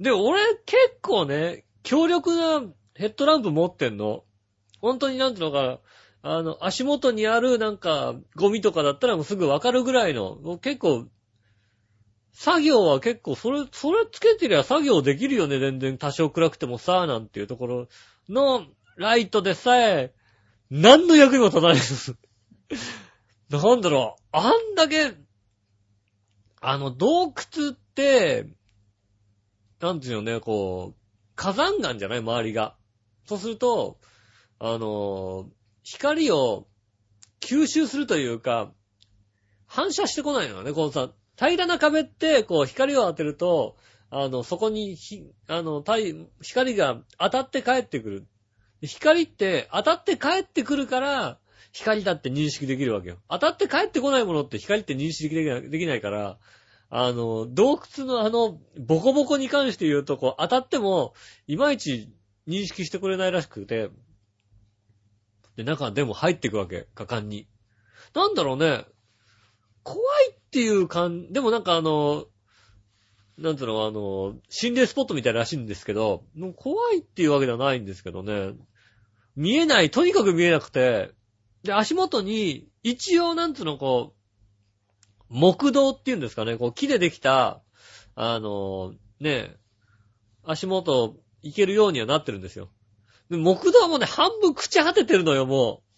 [0.00, 2.60] で、俺結構ね、強力な
[2.96, 4.24] ヘッドランプ持ってんの。
[4.80, 5.78] 本当になんていうのか、
[6.22, 11.06] あの、足元にあるなんか、ゴミとかだったらもうすぐわかるぐらいの、もう結構、
[12.34, 15.96] 作業は結構、それ、それつけてりゃ作業できるよね、全然。
[15.98, 17.88] 多少暗くてもさ、なんていうところ。
[18.28, 18.66] の
[18.96, 20.12] ライトでさえ、
[20.70, 22.16] 何の役にも立たないです。
[23.50, 25.14] なんだろう、あんだけ、
[26.60, 28.48] あの、洞窟って、
[29.80, 31.00] なんていうのね、こう、
[31.36, 32.18] 火山岩じゃない？
[32.18, 32.74] 周りが。
[33.26, 33.98] そうすると、
[34.58, 35.50] あの、
[35.82, 36.66] 光を
[37.40, 38.72] 吸収するというか、
[39.66, 43.76] 反射してこないのね、このさ、平らな壁って、こう、光を当てると、
[44.10, 45.84] あの、そこに、ひ、あの、
[46.40, 48.26] 光が当たって帰ってくる。
[48.82, 51.38] 光って当たって帰ってくるから、
[51.72, 53.16] 光だって認識できるわけよ。
[53.28, 56.38] 当たって帰ってこないものって光って認識できないできないから、
[56.90, 61.14] あの、洞窟のあの、ボコボコに関して言うと、こう、当たっても、
[61.48, 62.12] いまいち
[62.46, 63.90] 認識してくれないらしくて、
[65.56, 67.48] で、中でも入ってくわけ、果敢に。
[68.14, 68.84] なんだろうね、
[69.82, 72.26] 怖いっっていう感、でもなんかあの、
[73.36, 76.22] なんつうの、あの、心霊スポットみたいらしいんですけど、
[76.54, 78.52] 怖いっていうわけではないんですけどね。
[79.34, 81.10] 見えない、とにかく見えなくて、
[81.64, 87.60] で、足元に、一応なんつうの、こう、木道っていうんですかね、こう、木でできた、
[88.14, 89.56] あの、ね、
[90.44, 92.70] 足元行けるようにはなってるんですよ。
[93.28, 95.93] で木道もね、半分朽ち果ててるのよ、もう。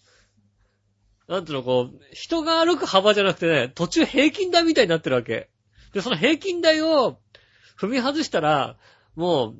[1.27, 5.49] なんつうの、こう、人が歩く幅じゃなくてね、途中平均台みたいになってるわけ。
[5.93, 7.19] で、その平均台を
[7.79, 8.77] 踏み外したら、
[9.15, 9.55] もう、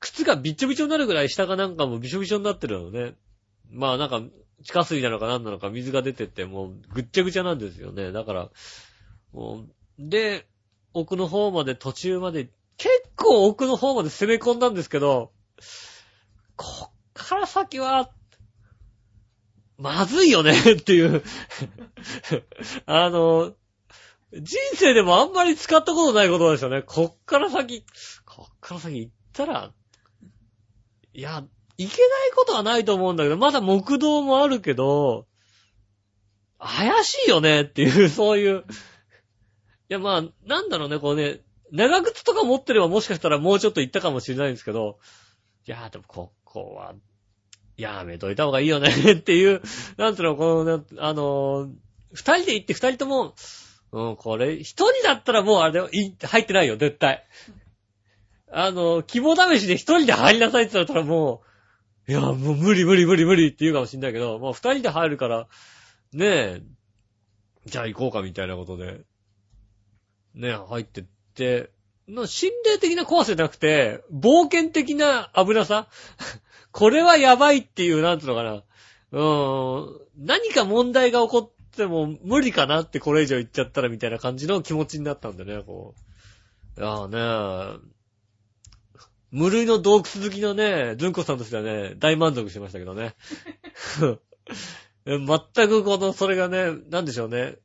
[0.00, 3.14] 靴がびっちょびちょになるぐらい下がなんかもうびしょびしょになってるのね。
[3.70, 4.22] まあなんか、
[4.62, 8.12] 地下水なのか何なのか水が出てってもうぐっちゃぐちゃなんですよね。
[8.12, 8.50] だから、
[9.32, 10.46] もう、で、
[10.94, 15.32] 奥の方まで途中まで、結構奥の方まで攻め込んだんですけど、
[16.56, 18.10] こっから先は、
[19.78, 21.22] まずいよね っていう
[22.86, 23.54] あの、
[24.32, 26.82] 人生でもあんまり使ったことないことですよね。
[26.82, 27.84] こっから先、
[28.26, 29.72] こっから先行ったら、
[31.14, 31.44] いや、
[31.78, 35.26] いけないことはないと思うんだけど、まだ木道もあるけど、
[36.58, 38.64] 怪しいよねっていう、 そういう。
[39.88, 44.98] いや、まあ、なんだろうね、こうね、長靴とか持ってればもしかしたらもうちょっと行ったかもしれないんですけど、
[45.66, 46.94] いや、でもここは、
[47.78, 49.62] やめといた方がいいよね っていう、
[49.96, 51.70] なんつうの、この、あの
[52.12, 53.34] 二人で行って二人とも、
[53.92, 55.88] うん、これ、一人だったらもうあれだよ、
[56.22, 57.24] 入ってないよ、絶対。
[58.50, 61.42] あの、希望試しで一人で入りなさいって言ったらも
[62.06, 65.46] う、いや、もう無理無理無理無理って言うかもしんないけど、もう二人で入るから、
[66.12, 66.62] ねえ、
[67.66, 69.02] じゃあ行こうかみたいなことで、
[70.34, 71.70] ねえ、入ってって、
[72.08, 75.88] の心霊的な怖さじゃなくて、冒険的な危なさ
[76.78, 78.52] これはやばいっていう、なんつうのかな。
[78.52, 85.96] うーん、何か問題が起こっても無理かなってこれ以上言っちゃったらみたいな感じの気持ちになったんでね、こ
[86.76, 86.80] う。
[86.80, 87.80] いやーね
[89.32, 93.16] 無類の洞窟好きのね、ずんこさんとしてはね、大満足しましたけどね。
[95.04, 95.26] 全
[95.68, 97.56] くこの、それがね、なんでしょうね。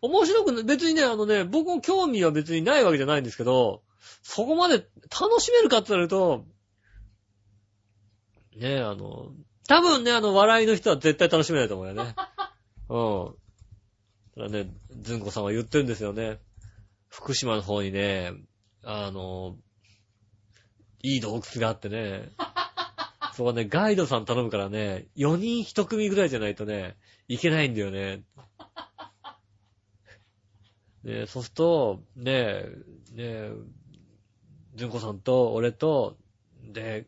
[0.00, 3.82] 面白く、別にね、あのね、僕も興味は別にないわけじゃないんですけど、
[4.22, 4.76] そこまで
[5.20, 6.46] 楽しめるかって言われると、
[8.60, 9.32] ねえ、あの、
[9.66, 12.14] 多分ね、あの、笑いの人は絶対楽しめないと思うよね。
[12.90, 13.34] うん。
[14.34, 14.70] ただね、
[15.00, 16.40] ずんこさんは言ってるんですよね。
[17.08, 18.34] 福島の方にね、
[18.84, 19.56] あの、
[21.02, 22.32] いい洞窟があってね、
[23.32, 28.24] そこはね、ガイドさん頼むからね、4人1組ぐらいじゃないとね、行けないんだよね。
[31.02, 32.66] ねそうすると、ね
[33.14, 33.48] ね
[34.74, 36.18] ずんこさんと俺と、
[36.62, 37.06] で、ね、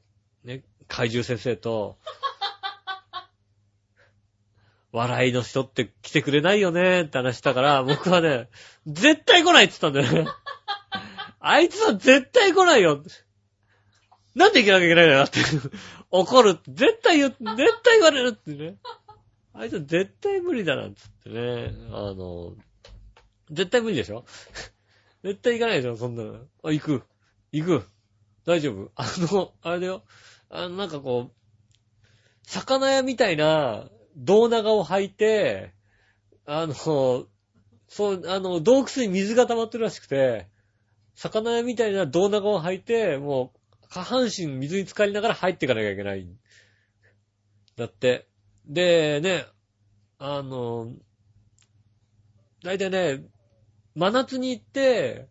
[0.93, 1.97] 怪獣先生と、
[4.93, 8.51] 笑いの人って来てくれないよねって話したから、僕はね、
[8.87, 10.31] 絶対来ないって言ったんだよね。
[11.41, 13.03] あいつは絶対来ないよ。
[14.35, 15.41] なんで行けなきゃいけないんだよって。
[16.11, 16.59] 怒る。
[16.69, 18.77] 絶対言、絶対言われるってね。
[19.55, 21.73] あいつは絶対無理だなんつってね。
[21.91, 22.53] あの、
[23.51, 24.27] 絶対無理でしょ？
[25.25, 26.35] 絶対行かないでしょそんなの。
[26.63, 27.03] あ、行く。
[27.51, 27.89] 行く。
[28.45, 28.91] 大丈夫。
[28.95, 30.05] あの、あれだよ。
[30.53, 31.33] あの、なんかこう、
[32.43, 35.73] 魚屋みたいな胴長を履いて、
[36.45, 37.27] あの、そ
[37.99, 40.49] う、あの、洞窟に水が溜まってるらしくて、
[41.15, 46.29] 魚屋みたいな胴長を履いて、もう、下半身水に浸かりながら入っていかなきゃいけない。
[47.77, 48.29] だって。
[48.67, 49.47] で、ね、
[50.19, 50.93] あの、
[52.63, 53.25] だいたいね、
[53.95, 55.29] 真夏に行って、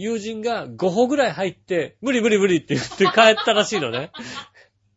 [0.00, 4.10] 友人が5歩ぐらい入って、無理無理無理って言って帰ったらしいのね。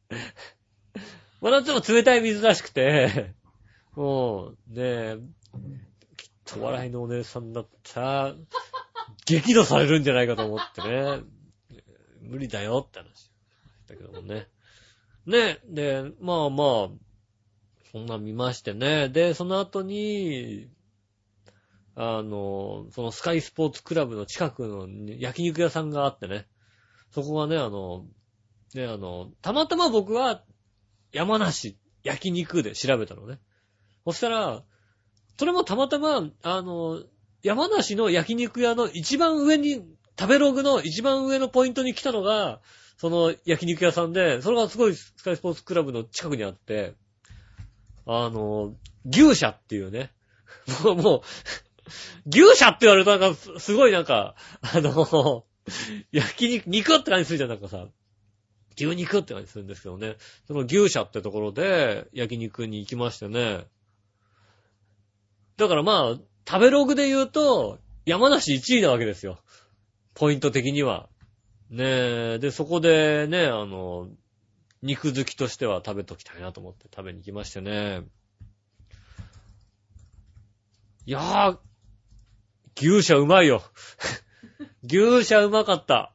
[1.41, 3.33] 真夏も冷たい水らしくて、
[3.95, 5.17] もう、ねえ
[6.15, 8.35] きっと笑いのお姉さんだったら、
[9.25, 11.21] 激怒されるんじゃないかと思ってね。
[12.21, 13.29] 無理だよって話
[13.89, 14.47] だけどもね。
[15.25, 16.89] ねえ、で、まあまあ、
[17.91, 19.09] そんな見ましてね。
[19.09, 20.69] で、その後に、
[21.95, 24.87] あの、そのスカイスポーツクラブの近くの
[25.19, 26.47] 焼肉屋さんがあってね。
[27.11, 28.05] そこがね、あの、
[28.73, 30.43] ね、あの、たまたま僕は
[31.11, 33.39] 山梨焼肉で調べたのね。
[34.05, 34.63] そしたら、
[35.37, 37.03] それもたまたま、あの、
[37.43, 39.83] 山梨の焼肉屋の一番上に、
[40.19, 42.61] 食べログの一番上のポイントに来たのが、
[42.97, 46.93] その焼肉屋さんで、それがすごいスカイスポーツクラブの近くにあって、
[48.05, 48.75] あの、
[49.05, 50.11] 牛舎っていうね。
[50.83, 51.21] もう、もう、
[52.25, 55.45] 牛舎って言われるとなんか、すごいなんか、あの、
[56.11, 57.87] 焼肉、肉って感じするじゃん、なんかさ。
[58.75, 60.15] 牛肉って感じするんですけどね。
[60.47, 63.65] その牛舎ってところで焼肉に行きましてね。
[65.57, 69.39] だからまあ、食べログで言うと、山梨1位なわけですよ。
[70.15, 71.07] ポイント的には。
[71.69, 71.83] ね
[72.35, 72.39] え。
[72.39, 74.09] で、そこでね、あの、
[74.81, 78.03] 肉好きとしては食べときたいなと思って食べに行きましてね。
[81.05, 81.57] いやー、
[82.81, 83.63] 牛舎うまいよ。
[84.83, 86.13] 牛舎うまかった。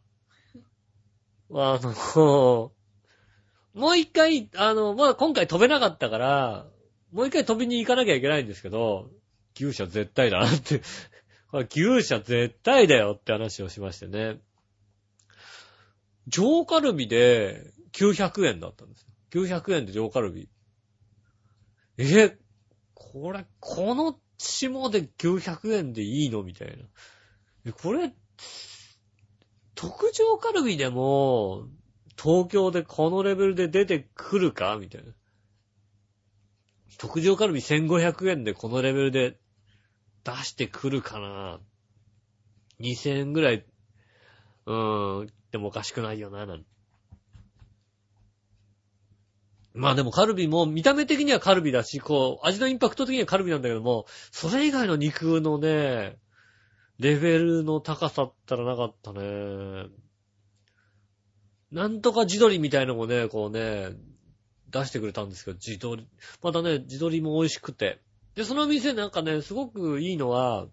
[1.51, 2.73] あの、
[3.75, 6.67] もう一回、あの、まあ、今回飛べなかったから、
[7.13, 9.11] もう一回飛びに行かなきゃいけないんですけど、
[9.55, 10.83] 牛舎絶対だなって。
[11.75, 14.41] 牛舎絶対だよって話をしましてね。
[16.27, 19.07] 上カルビで900円だったんです。
[19.31, 20.49] 900円で上カルビ。
[21.97, 22.37] え、
[22.95, 26.43] これ、この霜で900円でいいの？
[26.43, 26.69] みたい
[27.65, 27.73] な。
[27.73, 28.13] これ、
[29.75, 31.67] 特上カルビでも、
[32.21, 34.77] 東京でこのレベルで出てくるか？
[34.81, 35.13] みたいな。
[36.99, 39.39] 特上カルビ1500円でこのレベルで
[40.25, 41.61] 出してくるかな
[42.81, 43.65] ?2000 円ぐらい、
[44.67, 46.78] うーん、でもおかしくないよな、なんて
[49.79, 56.19] まあでもカルビも見た目的にはカルビだし、こう、味のインパクト的にはカルビなんだけども、それ以外の肉のね、
[56.99, 59.87] レベルの高さったらなかったね。
[61.71, 63.93] なんとか地鶏みたいのもね、こうね、
[64.69, 66.09] 出してくれたんですけど、地鶏。
[66.43, 68.01] またね、地鶏も美味しくて。
[68.35, 70.67] で、その店なんかね、すごくいいのは、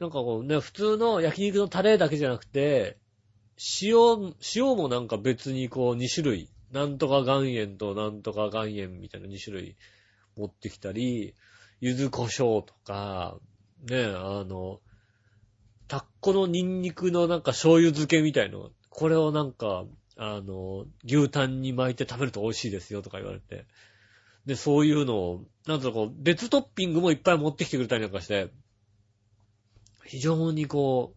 [0.00, 2.96] なんかこうね、普通の焼肉のタレだけじゃなくて、
[3.82, 9.76] 塩、塩もなんか別にこう2種類、なんとか岩塩となんとか岩塩みたいな2種類
[10.36, 11.34] 持ってきたり、
[11.80, 13.38] 柚子胡椒とか、
[13.88, 14.80] ね、あの、
[15.86, 19.84] タッコのニンニクのなんか醤油漬けみたいの、これをなんか、
[20.16, 23.66] あの、牛タンに巻いて食べると美味しいですよとか言われて。
[24.46, 28.50] で、そういうのを、なんとこう、別トッピングもいっぱい持ってきてくれたりなんかして、
[30.04, 31.14] 非常にこ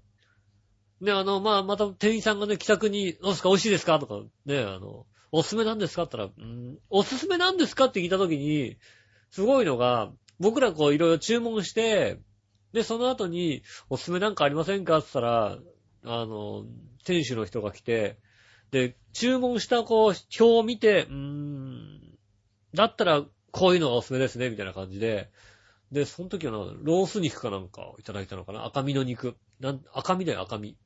[1.01, 3.49] う、ね、あの、まあ、また店員さんがね、気さくに、どうですか？
[3.49, 3.99] 美味しいですか？
[3.99, 6.03] とか、ね、あの、おすすめなんですか？
[6.03, 7.85] って言ったら、うん、おすすめなんですか？
[7.85, 8.77] って聞いたときに、
[9.29, 12.19] すごいのが、僕らこういろいろ注文して、
[12.73, 14.97] で、その後に、おすすめなんかありませんか？
[14.97, 15.57] って言ったら、
[16.05, 16.65] あの、
[17.05, 18.17] 店主の人が来て、
[18.71, 22.17] で、注文したこう、表を見て、うーん、
[22.73, 25.29] だったら、こういうのがおすすめですね、みたいな感じで、
[25.91, 28.65] で、その時はロース肉かなんかをいただいたのかな？
[28.65, 29.35] 赤身の肉。
[29.59, 30.77] なん、赤身だよ、赤身。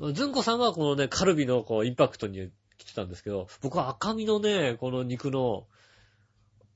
[0.00, 5.66] ずんこさんはこのね、カルビのこう、インパクトに来てたんですけど、僕は赤身のね、この肉の、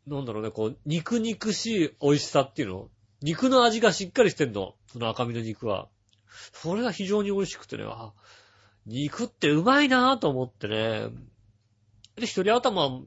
[0.07, 2.89] なんだろうね、こう、肉肉しい美味しさっていうの
[3.23, 4.75] 肉の味がしっかりしてんの。
[4.89, 5.89] その赤身の肉は。
[6.53, 8.13] それが非常に美味しくてね、あ、
[8.87, 11.09] 肉ってうまいなぁと思ってね。
[12.17, 13.03] で、一人頭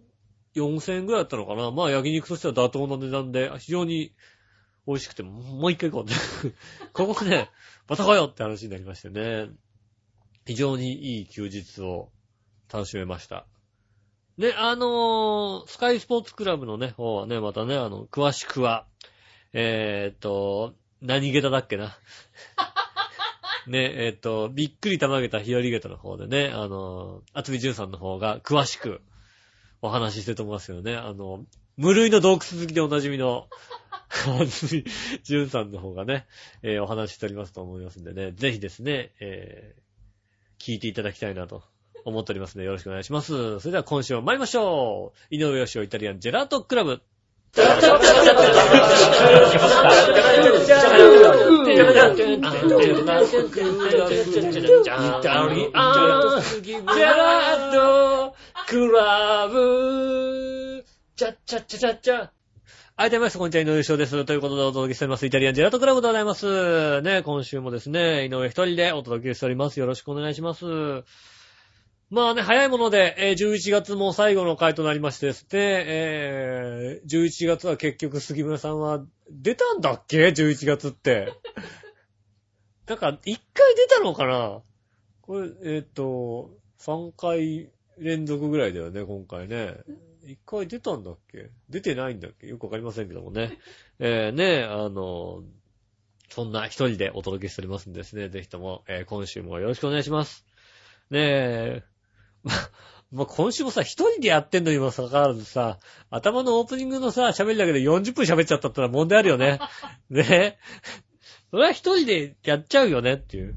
[0.55, 1.71] 4000円ぐらいだったのかな。
[1.71, 4.13] まあ焼肉としては妥当な値段で、非常に
[4.87, 6.55] 美味しくて、もう一回行こうって。
[6.93, 7.49] ここね、
[7.89, 9.49] また来よって話になりましてね。
[10.45, 12.09] 非常にいい休日を
[12.71, 13.45] 楽しめました。
[14.37, 18.85] で、あのー、スカイスポーツクラブのね、方はね、またね、あの、詳しくは、
[19.53, 21.97] えー、っと、何下駄だっけな。
[23.67, 29.01] ね、えー、っと、びっくり玉げた日和下駄の方でね、あのー、厚み淳さんの方が詳しく
[29.81, 30.95] お話ししてると思いますよね。
[30.95, 31.45] あの、
[31.77, 33.47] 無類の洞窟好きでおなじみの、
[34.41, 34.85] 厚み
[35.23, 36.27] 淳さんの方がね、
[36.61, 39.84] えー、お話ししておりますと思いますんでね、ぜひですね、えー、
[40.59, 41.63] 聞いていただきたいなと
[42.05, 43.59] 思っておりますので、よろしくお願いします。
[43.59, 45.35] それでは今週も参りましょう。
[45.35, 47.01] 井上義雄イタリアンジェラートクラブ。
[47.55, 47.61] ク
[58.91, 60.85] ラブ
[61.15, 62.29] チャッチャッチャチャ
[62.97, 64.23] ッチャはい、どうも、こんにちは、井上翔です。
[64.23, 65.25] ということでお届けしております。
[65.25, 67.01] イタリアンジェラートクラブでございます。
[67.01, 69.81] ね、今週もですね、井上一人でお届けしております。
[69.81, 70.63] よろしくお願いします。
[72.09, 81.33] まあね、早いもので、えー、11月も最後の回となりましてですね、えー、11月は結局杉村さんは出たんだっけ ?11 月って。
[82.87, 84.61] なんか、1回出たのかな？
[85.21, 89.75] これ、えっ、ー、と、3回連続ぐらいだよね、今回ね。
[90.25, 91.51] 一回出たんだっけ？
[91.69, 92.47] 出てないんだっけ？
[92.47, 93.57] よくわかりませんけどもね。
[93.99, 95.43] えー、ね、あの、
[96.29, 98.29] そんな一人でお届けしておりますんですね。
[98.29, 100.45] ぜひとも、えー、今週もよろしくお願いします。
[101.11, 101.83] ねえ、
[102.43, 102.51] ま、
[103.11, 109.59] まあ、今週もさ、一人でやってんのにもかかわらずさ、頭のオープニングのさ、喋りだけで40分喋っちゃったったら問題あるよね。
[110.09, 110.57] ね
[111.51, 113.55] それは一人でやっちゃうよねっていう。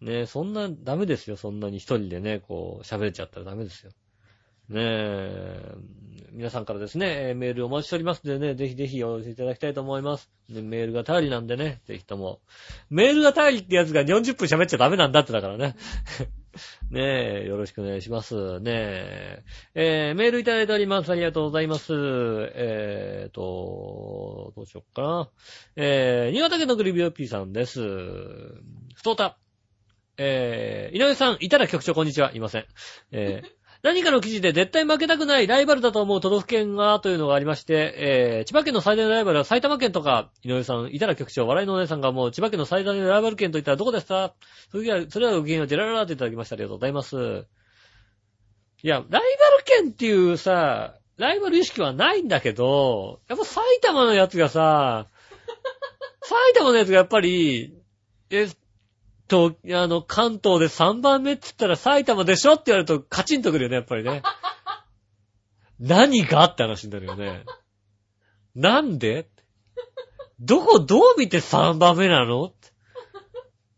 [0.00, 1.36] ねそんな、ダメですよ。
[1.36, 3.92] そんなに一人でね、こう、喋れちゃったらダメですよ。
[4.68, 5.74] ねえ、
[6.32, 10.30] 皆さんからですね、メールお待ちしておりますのでね、ぜひぜひお寄せいただきたいと思います。
[10.50, 12.40] ね、メールが頼りなんでね、ぜひとも。
[12.90, 15.74] メールが頼りってやつが40分喋っちゃダメなんだってだからね。
[16.90, 18.60] ねえ、よろしくお願いします。
[18.60, 19.42] ねえ、
[19.74, 21.10] えー、メールいただいております。
[21.10, 21.94] ありがとうございます。
[21.94, 25.30] えーと、どうしよっかな。
[25.76, 27.80] えー、新潟県のグリビオピーさんです。
[27.80, 29.38] ふとうた。
[30.18, 32.32] えー、井上さん、いたら局長こんにちは。
[32.34, 32.66] いません。
[33.12, 44.34] えー、何かの記事で絶対負けたくないライバルだと思う都道府県がというのがありまして、えー、千葉県の最大のライバルは埼玉県とか、井上さん、いたら局長、笑いのお姉さんがもう千葉県の最大のライバル県といったらどこですか？
[44.72, 46.54] それでは、それはご機嫌をジェラララっていただきました。
[46.54, 47.46] ありがとうございます。
[48.82, 49.22] いや、ライバル
[49.64, 55.06] 県っていうさ、ライバル意識はないんだけど、やっぱ埼玉のやつがさ、
[56.22, 57.74] 埼玉のやつがやっぱり、
[58.30, 58.48] え、
[59.28, 64.22] と、あの、関東で3番目って言ったら埼玉でしょって言われるとカチンとくるよね、やっぱりね。
[65.78, 67.44] 何がって話になるよね。
[68.54, 69.28] なんで？
[70.40, 72.52] どこどう見て3番目なの？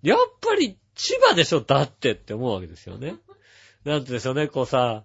[0.03, 3.17] やっぱり千葉でしょだってって思うわけですよね。
[3.85, 5.05] なんてでしょうね、こうさ、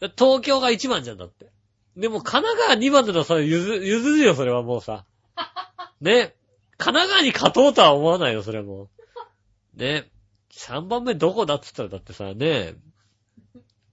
[0.00, 1.50] 東京が1番じゃんだって。
[1.96, 5.04] でも神奈川2番だったらそれ譲譲るよ、それはもうさ。
[6.00, 6.34] ね。
[6.78, 8.88] 神奈川に勝とうとは思わないよ、それはもう。
[9.74, 10.10] ね。
[10.52, 12.74] 3番目どこだっつったらだってさ、ね。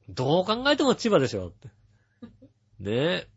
[0.10, 1.70] どう考えても千葉でしょって。
[2.80, 3.28] ね。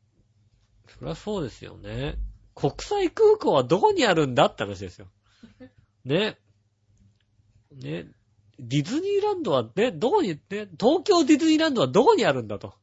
[0.99, 2.17] そりゃそうですよね。
[2.55, 5.07] 国際空港はどこにあるんだって話ですよ。
[6.05, 6.39] ね。
[7.71, 8.07] ね。
[8.59, 12.75] ディズニーランドはね、どこに、ね、東京ディズニーランドはどこにあるんだと。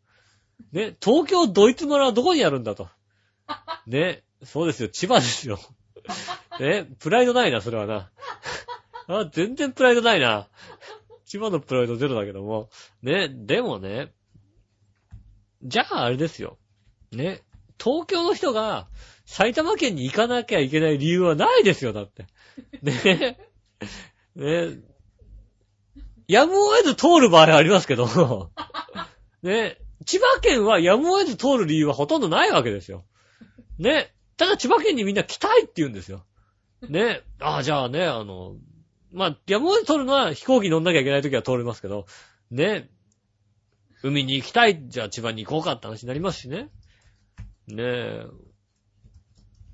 [0.72, 2.90] ね、東京ドイツ村はどこにあるんだと。
[3.88, 5.60] ね、そうですよ、千葉ですよ。
[6.60, 8.10] ね、プライドないな、それはな。
[9.10, 10.48] あ、全然プライドないな。
[11.26, 12.70] 千葉のプライドゼロだけども。
[13.02, 14.14] ね、でもね、
[15.64, 16.58] じゃああれですよ。
[17.12, 17.42] ね、
[17.84, 18.88] 東京の人が
[19.26, 22.28] 埼玉県に行かなきゃいけない理由はないですよ、だって。
[22.84, 23.38] ね、
[24.36, 24.78] ね、
[26.28, 28.52] やむを得ず通る場合ありますけど、
[29.42, 33.06] ね、千葉県はやむを得ず通る理由はほとんどないわけですよ。
[33.80, 36.26] ね、ただ千葉県にみんな来たいって言うんですよ。
[36.88, 38.56] ね、ああ、じゃあね、あの、
[39.12, 42.06] まあ、やむを得ず通るのは飛行機乗んなきゃいけないときは通れますけど、
[42.52, 42.90] ね、
[44.04, 46.70] 海に行きたい、じゃあ千葉に行こうかって話になりますしね。
[47.68, 48.26] ねえ、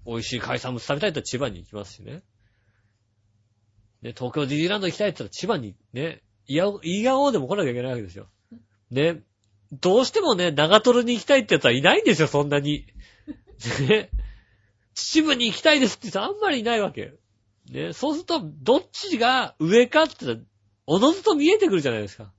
[0.05, 2.23] 美味しい海産物食べたいと千葉に行きますしね。
[4.01, 8.27] ね、東京ディズニーランド行きたいって言ったら千葉にね、いや、いがおうでも来なきゃいけないわけですよ。
[8.91, 9.21] ね。
[9.71, 12.85] どうしてもね、長瀞に行きたいってやつはいないんですよ、そんなに。
[13.87, 14.09] ね。
[14.93, 17.13] 秩父に行きたいですって言ったらあんまりいないわけ。
[17.69, 17.93] ね。
[17.93, 20.39] そうすると、どっちが上かって、
[20.85, 22.31] おのずと見えてくるじゃないですか。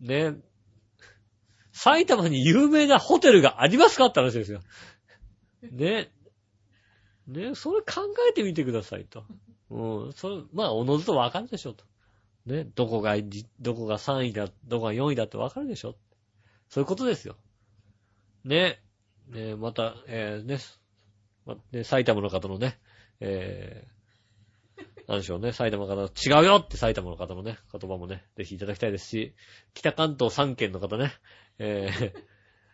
[0.00, 0.36] ね。
[1.72, 4.60] 埼玉に有名なホテルがありますかって話ですよ。
[5.62, 6.10] ね。
[7.26, 9.24] ね、それ考えてみてくださいと。
[9.70, 11.84] うん、それ、まあ、おのずとわかるでしょうと。
[12.46, 13.16] ね、どこが、
[13.60, 15.96] どこが3位だ、どこが4位だってわかるでしょ。
[16.70, 17.36] そういうことですよ。
[18.44, 18.82] ね。
[19.28, 20.58] ね、また、えー、ね、
[21.44, 22.78] ま、ね、埼玉の方のね、
[23.20, 23.97] えー、
[25.08, 29.34] なんでしょうね、埼玉の方、違うよって埼玉の方のね、言葉もね、ぜひいただきたいですし、
[29.72, 31.12] 北関東3県の方ね、
[31.58, 32.12] えー、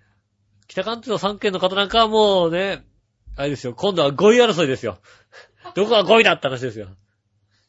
[0.66, 2.85] 北関東3県の方なんかはもうね、
[3.37, 4.99] あれですよ、今度は5位争いですよ。
[5.76, 6.89] どこが5位だって話ですよ。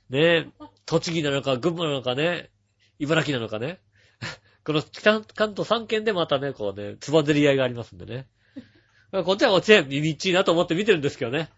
[0.10, 0.50] ね
[0.88, 2.50] 栃木なのか、群馬なのかね、
[2.98, 3.80] 茨城なのかね。
[4.66, 8.28] この北関東3県でまたね、こうね、つばぜり合いがありますんでね。
[9.12, 11.50] こっちはこっちで耳っちいなと思って見てるんですけどね。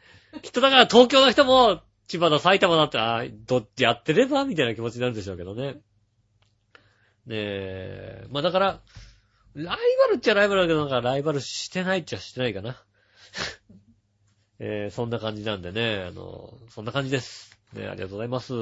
[0.41, 5.73] きっとだから東京の人も、千葉だ、埼玉だって、あ、どっちやってればみたいな気持ちになるんでしょうけどね。
[5.73, 5.79] ね
[7.29, 8.25] え。
[8.29, 8.81] まあだから、
[9.53, 12.81] ライバルっちゃライバルだけど、なんかライバルしてないっちゃしてないかな。
[14.59, 17.59] えー、そんな感じなんでね、あの、そんな感じです。
[17.73, 18.53] ね、ありがとうございます。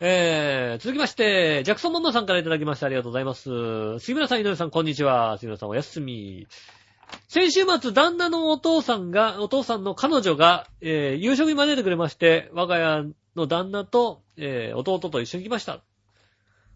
[0.00, 3.98] えー、続きまして、ジャクソンマンマさんからいただきましてありがとうございます。
[4.00, 5.38] 杉村さん、井上さん、こんにちは。
[5.38, 6.48] 杉村さん、おやすみ。
[7.28, 13.04] 先週末、旦那のお父さんが、お父さんの彼女が、えー、夕食に招いてくれまして、我が家
[13.34, 15.80] の旦那と、えー、弟と一緒に来ました。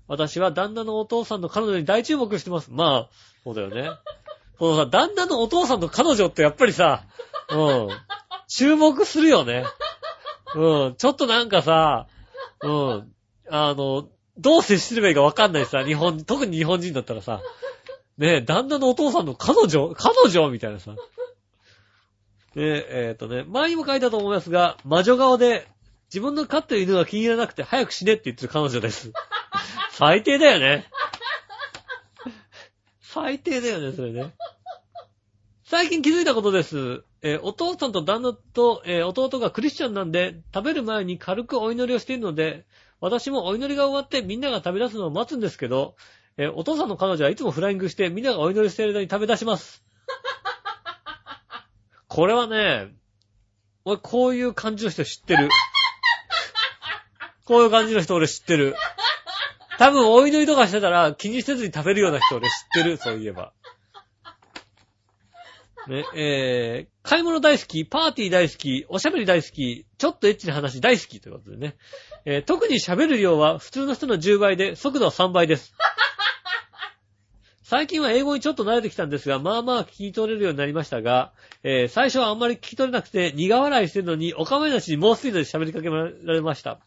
[0.07, 2.71] 私は旦那のお父さんの彼女に大注目してます。
[2.73, 3.09] まあ、
[3.45, 3.91] そうだよね。
[4.59, 7.05] このさ、旦那のお父さんの彼女ってやっぱりさ、
[7.51, 7.89] うん、
[8.49, 9.65] 注目するよね。
[10.55, 12.09] うん、ちょっとなんかさ、
[12.63, 13.13] うん、
[13.49, 17.41] あの、どう接すればいいかわかんないさ、日本、特に日本人だったらさ、
[18.21, 20.91] ねえ、旦那のお父さんの彼女彼女みたいなさ。
[20.91, 20.97] ね
[22.57, 25.67] え、えっ、とね、前にも書いたと思いますが、魔女顔で、
[26.09, 29.11] 自分の飼ってる犬が気に入らなくて早く死ねって言ってる彼女です。
[29.93, 30.85] 最低だよね。
[33.01, 34.35] 最低だよね、それね。
[35.65, 37.05] 最近気づいたことです。
[37.23, 42.67] えー、お父さんと旦那と、えー、弟がクリスチャンなんで、食べる前に軽くお祈りをしているので、
[43.01, 45.95] 私もお祈りが終わってみんなが食べ出すのを待つんですけど、
[46.37, 49.85] えー、お父さんの彼女はいつもフライングしてみんながお祈りしている間に食べ出します。
[52.09, 52.89] これはね、
[53.85, 55.49] 俺こういう感じの人知ってる。
[57.45, 58.77] こういう感じの人俺知ってる。
[59.79, 63.53] 多分お祈りとかしてたら気にせずに食べるような人俺知ってる、そういえば。
[65.89, 71.77] ね、えー、買い物大好き、パーティー大好き、おしゃべり大好き、ちょっとエッチな話大好きということでね。
[72.25, 75.75] えー、特に喋る量は普通の人の10倍で、速度は3倍です。
[77.71, 86.81] 最近は英語にちょっと慣れてきたんですが、まあまあ聞き取れるようになりましたが、えー、最初はあんまり聞き取れなくて苦笑いしてるのに、おかめなしに猛スピードで喋りかけられました。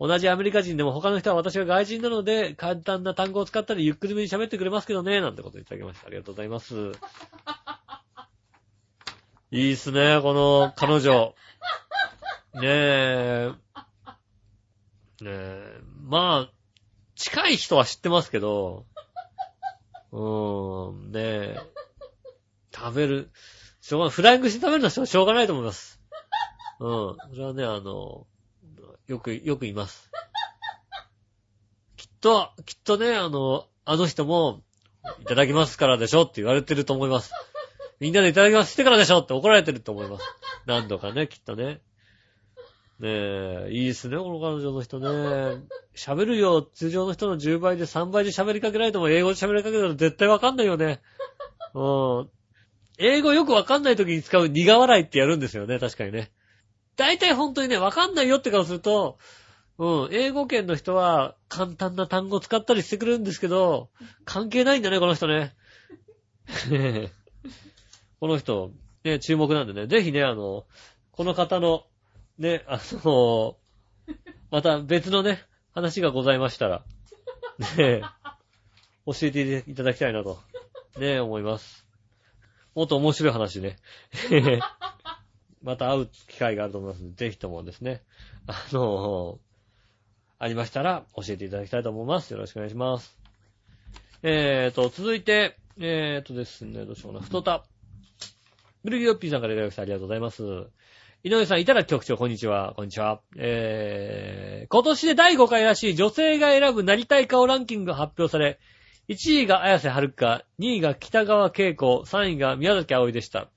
[0.00, 6.06] 同じアメリカ人でも他の人は私が外人なので、簡単な単語を使ったりゆっくりめに喋ってくれますけどね、なんてことをいただきました。
[6.06, 6.92] ありがとうございます。
[9.50, 11.34] いいっすね、この彼女。
[12.54, 13.52] ねえ。
[15.20, 15.80] ねえ。
[16.06, 16.52] まあ、
[17.14, 18.86] 近い人は知ってますけど、
[20.12, 21.58] うーん、ねえ、
[22.74, 23.30] 食べる、
[23.80, 24.14] しょうがない。
[24.14, 26.00] フライングして食べるのはしょうがないと思います。
[26.80, 27.16] うん。
[27.30, 28.26] それはね、あの、
[29.06, 30.10] よく、よく言います。
[31.96, 34.62] きっと、きっとね、あの、あの人も、
[35.20, 37.32] いただきますからでしょって言われてると思います。
[38.00, 40.24] みんなでいただきますしてからでしょって怒られてると思います。
[40.66, 41.80] 何度かね、きっとね。
[43.00, 43.08] ね
[43.68, 45.62] え、いいですね、この彼女の人ね。
[45.94, 51.00] 喋るよ、通常の人の10倍で3倍で喋りかけられても英語で喋りかけたら絶対わかんないよね。
[51.74, 52.30] うん。
[52.98, 56.32] 英語よくわかんない時に使う苦笑いってやるんですよね、確かにね。
[56.96, 59.18] 大体本当にね、わかんないよって顔すると、
[59.78, 63.90] うん、英語圏の人は簡単な単語使ったりしてくるんですけど、
[64.24, 65.54] 関係ないんだね、この人ね。
[68.18, 68.72] この人、
[69.04, 70.66] ね、注目なんでね、ぜひね、あの、
[71.12, 71.86] この方の、
[72.38, 73.56] ね、あの、
[74.50, 76.84] また別のね、話がございましたら、
[77.76, 78.02] ね、
[79.06, 80.38] 教えていただきたいなと、
[80.98, 81.84] ね、思います。
[82.74, 83.76] もっと面白い話ね。
[85.62, 88.04] また会う機会があると思いますので、ぜひともですね、
[88.46, 89.40] あの、
[90.38, 92.30] ありましたら教えていただきたいと思います。
[92.32, 93.18] よろしくお願いします。
[94.22, 97.64] えーと、続いて、えーとですね、どうしようかな、ふとた。
[98.84, 100.68] ブルギーヨッピーさんからいただきましてありがとうございます。
[101.24, 102.74] 井上さん、いただき局長、こんにちは。
[102.76, 103.20] こんにちは。
[103.36, 108.60] えー、今年で第5回らしい女性が選ぶなりたい顔ランキングが発表され、
[109.08, 113.48] 1位が綾瀬はるか、2位が北川景子、3位が宮崎葵でした。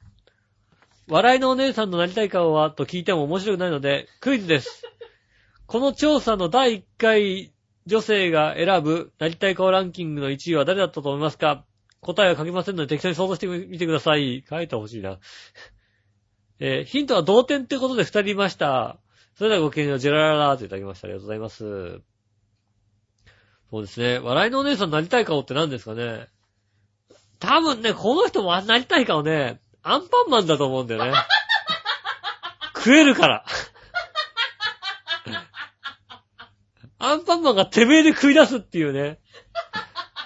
[1.08, 4.84] 笑いのお姉さんのなりたい顔はと聞いても面白くないので、クイズです。
[5.68, 7.54] この調査の第1回
[7.86, 11.64] 女性が選ぶなりたい顔ランキングの1位は誰だったと思いますか
[12.00, 14.44] 答えは書きませんので適当に想像してみてください。
[14.50, 15.20] 書いてほしいな。
[16.64, 18.98] えーヒントは同点ってことで2人いました。
[19.36, 21.08] それではごきげんよう、ジェラララーといただきました。
[21.08, 22.02] ありがとうございます。
[23.72, 24.20] そうですね。
[24.20, 26.28] 笑いのお姉さんになりたい顔って何ですかね
[27.40, 31.14] 多分ね、この人もなりたい顔ね、アンパンマンだと思うんだよね。
[32.78, 33.46] 食えるから。
[37.00, 39.18] アンパンマンがてめえで食い出すっていうね。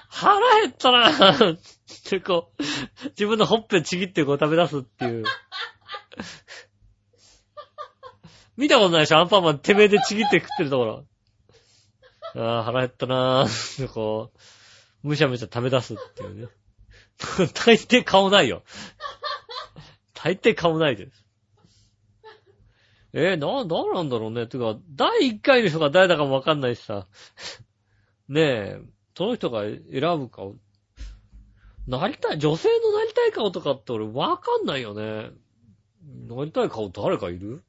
[0.10, 1.60] 腹減ったなぁっ
[2.04, 2.64] てこう、
[3.12, 5.24] 自分のほっぺちぎってこう食べ出すっていう。
[8.58, 9.18] 見たことないでしょ？
[9.18, 11.06] アンパンマンてめえでちぎって食ってるところ。
[12.36, 14.32] ああ、腹減ったなぁ こ
[15.04, 16.48] う、むしゃむしゃ食べ出すっていうね。
[17.54, 18.64] 大抵顔ないよ。
[20.14, 21.24] 大抵顔ないです。
[23.14, 24.48] えー、な、なんなんだろうね。
[24.48, 27.08] てか、第1回の人が誰だかもわかんないしさ。
[28.28, 28.82] ねえ、
[29.16, 30.56] その人が選ぶ顔。
[31.88, 35.32] なりたい、女性のなりたい顔とかって俺わかんないよね。
[36.06, 37.64] なりたい顔誰かいる？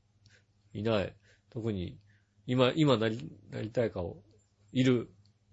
[0.72, 1.14] いない。
[1.50, 1.98] 特に、
[2.46, 4.22] 今、今なり、なりたい顔。
[4.72, 5.10] いる。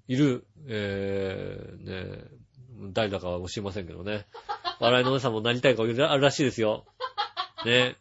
[0.07, 0.45] いる。
[0.67, 2.31] えー、ねえ、
[2.91, 4.27] 誰だかは知りませんけどね。
[4.79, 6.85] 笑いのお姉さんもなりたい顔いるあるらしいですよ。
[7.65, 7.95] ね。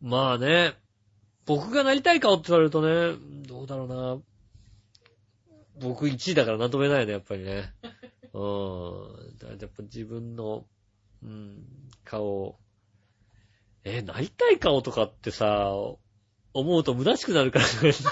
[0.00, 0.74] まあね、
[1.46, 3.16] 僕がなりたい顔って言われるとね、
[3.46, 4.22] どうだろうな。
[5.80, 7.74] 僕1位だからなんとも言えないよね、やっぱりね。
[8.32, 8.38] う
[9.34, 9.38] ん。
[9.38, 10.66] だやっぱ自分の、
[11.22, 11.64] うん、
[12.04, 12.58] 顔。
[13.84, 15.72] え、なりたい顔とかってさ、
[16.52, 17.70] 思うと虚しくなるからね。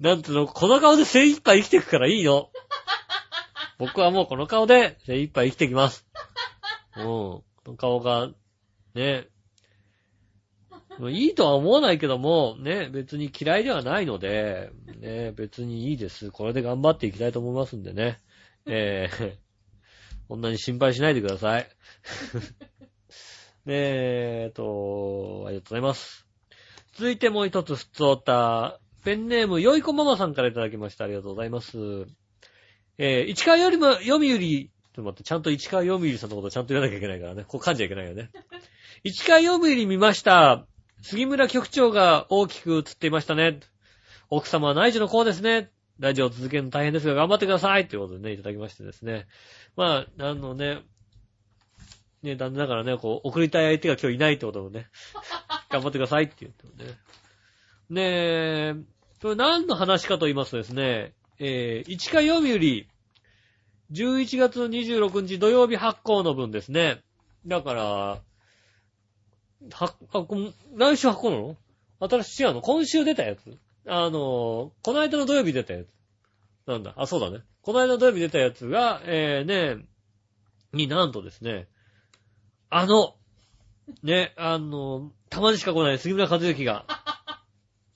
[0.00, 2.50] なんつうの、この顔で精一杯生きていくからいいの。
[3.78, 6.06] 僕はもうこの顔で精一杯生きてきます。
[6.96, 7.04] うん。
[7.04, 8.30] この顔が、
[8.94, 9.28] ね。
[11.10, 14.70] いいとは思わないけども、ね、別に嫌いではないので、
[15.00, 16.30] ね、別にいいです。
[16.30, 18.20] これで頑張っていきたいと思いますんでね。
[18.66, 19.36] えー、
[20.28, 21.68] こんなに心配しないでください。
[23.66, 26.26] ねえ、えっと、ありがとうございます。
[26.94, 28.80] 続いてもう一つ、ふつおた。
[29.04, 31.04] ペンネーム、よいこママさんからいただきました。
[31.04, 32.06] ありがとうございます。
[32.96, 37.44] えー、市川よりも、読売、ちょっと待って、ちゃんと市川読売さんのことちゃんと言わなきゃいけないからね。
[37.46, 38.30] こう噛んじゃいけないよね。
[39.02, 40.66] 市川読売見ました。
[41.02, 43.60] 杉村局長が大きく映っていましたね。
[44.30, 45.70] 奥様は内需の子ですね。
[45.98, 47.86] ラジオを続けるの大変ですが頑張ってください。
[47.86, 49.26] ということでね、いただきましてですね。
[49.76, 50.82] まあ、あのね、
[52.22, 54.88] ね、残念ながらね、こう、送りたい相手が今日いないってこともね、
[55.70, 56.98] 頑張ってくださいって言ってもね。
[57.90, 58.74] ねえ、
[59.20, 62.86] これ何の話かと言いますとですね、えー、市川読売、
[63.92, 67.02] 11月26日土曜日発行の分ですね。
[67.46, 68.20] だから、は、
[69.72, 70.26] あ、
[70.76, 71.56] 来週発行なの？
[72.00, 73.56] 新しい違うの今週出たやつ
[73.86, 75.88] あの、この間の土曜日出たやつ。
[76.66, 76.94] なんだ？
[76.96, 77.44] あ、そうだね。
[77.60, 79.84] この間の土曜日出たやつが、えー、ね、
[80.72, 81.68] になんとですね、
[82.70, 83.14] あの、
[84.02, 86.86] ね、あの、たまにしか来ない杉村和之が、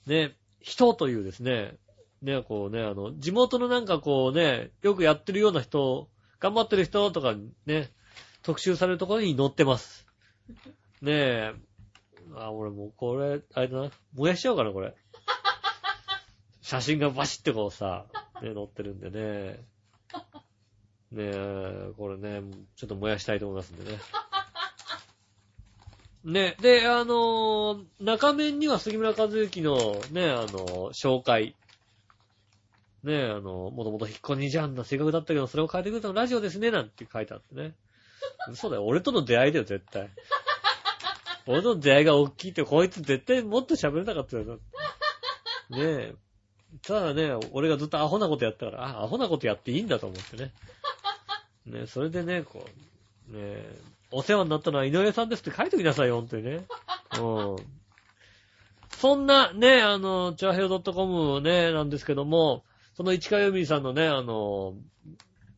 [0.07, 1.76] ね、人というですね、
[2.20, 6.09] ね、こうね、あの、地元のなんかこうね、よくやってるような人、
[6.41, 7.34] 頑張ってる人とか
[7.66, 7.91] ね、
[8.43, 10.07] 特集されるところに載ってます。
[11.01, 11.53] ねえ。
[12.36, 13.91] あ、俺もうこれ、あれだな。
[14.14, 14.95] 燃やしちゃおうかな、これ。
[16.68, 18.04] 写真がバシってこうさ、
[18.42, 19.64] ね、載ってるんでね。
[21.10, 22.42] ねえ、これね、
[22.76, 23.98] ちょっと燃やしたいと思いますんでね。
[26.24, 31.56] ね、で、あのー中面には杉村和之のね、あのー紹介。
[33.02, 37.72] ね、あの、もともと引っ込みじゃんな性格だったけど、それを変えてくれたのラジオですね、なんて書いてあってね。
[38.50, 40.10] 嘘だよ、俺との出会いだよ、絶対。
[41.46, 44.54] 俺との出会いが大きいって、こいつ絶対もっと喋れなかったよな。
[45.78, 46.14] ねえ。
[46.82, 50.52] ただね、俺がずっとアホなことやったから、あ、アホなことやっていいんだと思ってね。
[51.66, 52.64] ねそれでね、こ
[53.30, 53.76] う、ねえ、
[54.10, 56.66] お世話になったのは井上さんですって書いておきなさいよ、ほんとにね。
[57.20, 57.56] うん。
[58.98, 62.64] そんな、ね、あの、チャーヘオ .com ね、なんですけども、
[62.94, 64.74] その市川由美さんのね、あの、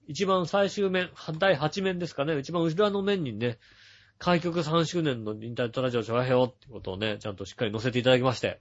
[0.07, 3.59] 一番最終面、第8面ですかね、一番後ろの面にね、
[4.19, 8.61] 開局3周年のインターネットラジオチャーヘオってことをね、ちゃんとしっかり載せていただきまして。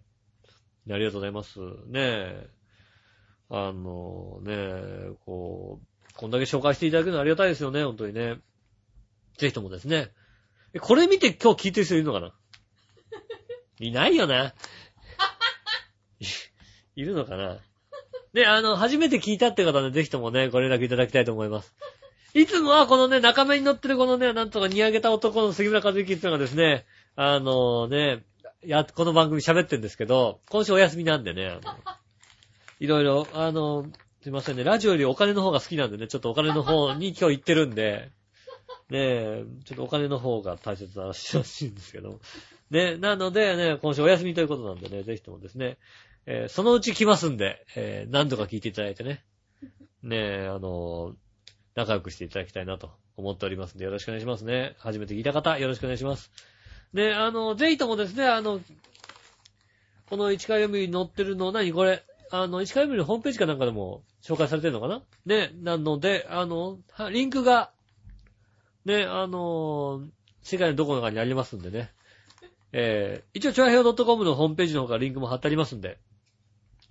[0.93, 1.59] ありがとうございます。
[1.59, 1.65] ね
[1.95, 2.49] え。
[3.49, 8.37] あの、ねえ、こう、こんだけ紹介していただくのはありがたいですよね、本当にね。
[9.37, 10.11] ぜひともですね。
[10.73, 12.33] えこれ見て今日聞いてる人いるのかな？
[13.79, 14.53] いないよな。
[16.19, 16.25] い
[16.95, 17.59] いるのかな？
[18.33, 21.73] で、あの、初めて聞いたって方はね、ぜひともね、ご連絡いただきたいと思います。
[22.35, 26.85] いつもはこのね、中目に乗ってるこのね、なんとか煮上げた男の杉村和之っていうのがですね、
[27.15, 28.23] あのね、
[28.68, 31.60] や、この番組喋ってるんですけど、今週お休みなんでね、
[32.80, 33.89] いろいろ、あの、
[34.22, 38.12] すいませんね、ラジオよりお金の方が好きなんでね、ちょっとお金の方に今日行ってるんで、
[38.89, 42.20] ねえ、ちょっとお金の方が大切な話らしいんですけど。
[42.70, 45.78] ね、なのでね、今週お休みということなんでね、ぜひともですね、
[46.26, 49.24] えーそのうち来ますんで、えー何度か聞いていただいてね、
[50.03, 51.16] ねえ、あの
[51.76, 54.76] 仲良くしていただきたいなと思っておりますんで、よろしくお願いしますね。
[54.80, 56.32] 初めて聞いた方、よろしくお願いします。
[56.93, 58.59] で、あの、ぜひともですね、あの、
[60.09, 61.71] この市川読みに載ってるの、何？
[61.71, 65.01] これ、あの、市川読みのホームページかなんかでも紹介されてるのかな？
[65.25, 66.79] ね、なので、あの、
[67.11, 67.71] リンクが、
[68.85, 70.01] ね、あの、
[70.41, 71.91] 世界のどこのかにありますんでね。
[72.71, 75.97] えー、一応、チョアヘオ .com のホームページの方からリンクも貼ってありますんで、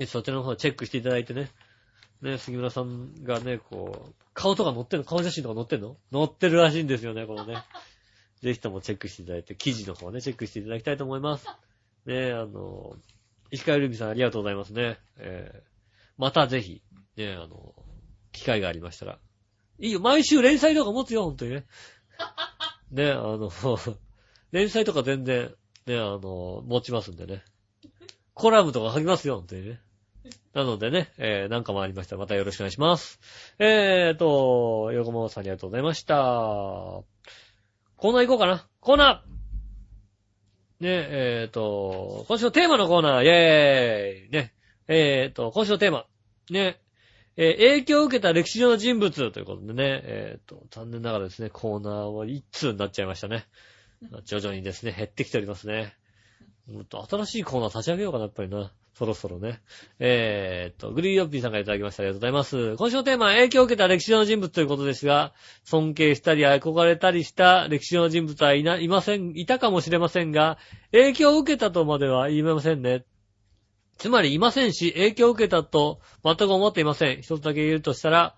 [0.07, 1.51] そちらの方チェックしていただいてね。
[2.23, 5.05] ね、杉村さんがね、こう、顔とか載ってんの？
[5.05, 5.97] 顔写真とか載ってんの？
[6.13, 7.57] 載ってるらしいんですよね、このね。
[8.43, 11.47] ぜひともチェックしていただいて、記事の方ね、チェックしていただきたいと思います。
[12.07, 12.97] ねえ、あの、
[13.51, 14.99] 石川由美さんありがとうございますね。
[15.17, 15.61] えー、
[16.17, 16.83] またぜひ、
[17.17, 17.75] ねえ、あの、
[18.33, 19.19] 機会がありましたら。
[19.79, 21.67] いいよ、毎週連載とか持つよ、ほんとにね。
[22.91, 23.51] ねえ、あの、
[24.53, 25.55] 連載とか全然、
[25.87, 27.45] ねえ、あの、持ちますんでね。
[28.35, 29.81] コラムとか書きますよ、ほんとにね。
[30.55, 33.21] なのでね、えー、なんかもありましたらまたよろしくお願いします。
[33.59, 37.03] えーと、横本さんありがとうございました。
[37.99, 38.65] コーナー行こうかな。
[38.79, 40.85] コーナー。
[40.85, 44.31] ね、えーと、今週のテーマのコーナー、イェーイ。
[44.31, 44.55] ね、
[44.87, 46.07] えーと、今週のテーマ、
[46.49, 46.81] ね、
[47.37, 49.33] えー影響を受けた歴史上の人物。
[49.33, 53.47] ということでね、えーと、残念ながらですね、コーナーは一通になっちゃいましたね。
[54.25, 55.97] 徐々にですね、減ってきておりますね。
[56.73, 58.73] もっと新しいコーナー立ち上げようかな、やっぱりな。
[58.99, 59.61] そろそろね。
[60.01, 62.03] えーっと、グリーヨッピーさんからいただきました。
[62.03, 62.77] ありがとうございます。
[62.77, 70.59] 今週のテーマは影響を受けた歴史上の人物ということですが、尊敬したり憧れたりした歴史上の人物はいな、いません、いたかもしれませんが、
[70.91, 73.05] 影響を受けたとまでは言いませんね。
[73.99, 77.23] つまりいませんし、影響を受けたと全く思っていません。
[77.23, 78.35] 一つだけ言えるとしたら、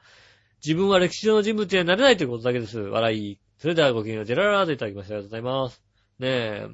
[0.62, 2.78] 自分は歴史上の人物にはなれないということだけです。
[2.78, 3.38] 笑い。
[3.56, 5.14] それではごきげんよう、ジェララードいただきました。
[5.14, 5.82] ありがとうございます。
[6.18, 6.66] ねえ。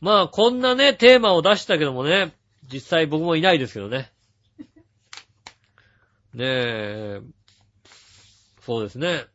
[0.00, 2.32] まあ、こんなね、テーマを出したけどもね、
[2.72, 4.12] 実際僕もいないですけどね。
[6.34, 7.20] ねえ。
[8.62, 9.26] そうですね。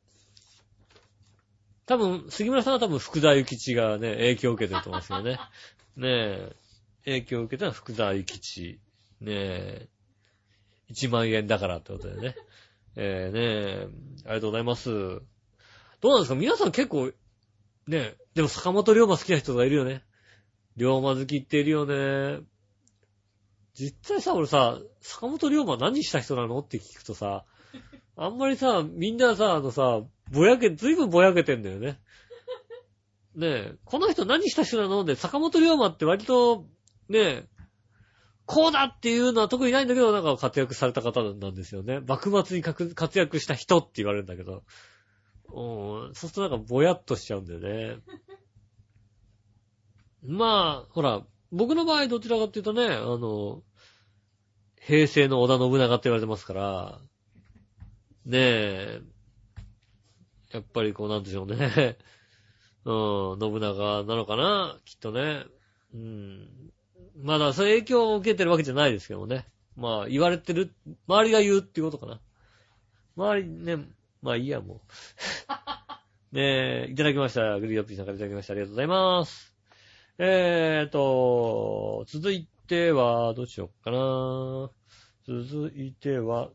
[1.85, 5.39] 多分、杉村さんは多分福沢諭吉がね、影響を受けてると思いますよね。
[5.97, 6.55] ねえ。
[7.05, 8.79] 影響を受けたのは福沢諭吉。
[9.21, 9.87] ねえ。
[10.91, 12.35] 1万円だからってことでね。
[12.95, 13.87] えー、ねえ。
[14.25, 14.89] ありがとうございます。
[14.89, 16.35] どうなんですか？
[16.35, 17.13] 皆さん結構、ね
[17.97, 18.17] え。
[18.35, 20.03] でも坂本龍馬好きな人がいるよね。
[20.77, 22.39] 龍馬好きっているよね。
[23.77, 27.45] 実際さ、俺さ、坂本龍馬何した人なのって聞くとさ、
[28.15, 30.01] あんまりさ、みんなさ、あのさ、
[30.31, 31.99] ぼやけ、ずいぶんぼやけてんだよね。
[33.35, 35.03] ねえ、この人何した人なの？
[35.03, 36.67] で、坂本龍馬って割と、
[37.09, 37.47] ねえ、
[38.45, 41.99] こうだっていうのは特にないんだけど、なんか活躍された方なんですよね。
[41.99, 44.63] 幕末に活躍した人って言われるんだけど。
[45.53, 47.97] うん、そうするとなんかぼやっとしちゃうんだよね。
[50.23, 51.21] まあ、ほら、
[51.55, 53.63] 僕の場合どちらかっていうとね、あの、
[54.81, 56.99] 平成の織田信長って言われてますから、
[58.25, 59.01] ねえ、
[60.51, 61.97] やっぱりこうなんでしょうね。
[62.83, 65.45] うん、信長なのかなきっとね。
[65.93, 66.71] うん。
[67.23, 69.47] まだそういう影響を受けてるわけじゃないですけどもね。
[69.77, 70.73] まあ、言われてる、
[71.07, 72.21] 周りが言うっていうことかな。
[73.15, 73.77] 周りね、
[74.21, 74.81] まあいいや、も
[76.31, 76.35] う。
[76.35, 77.59] ねえ、いただきました。
[77.59, 78.53] グリーヨッピーさんからいただきました。
[78.53, 79.54] ありがとうございます。
[80.17, 84.69] えーと、続いては、どうしようかな。
[85.27, 86.49] 続いては、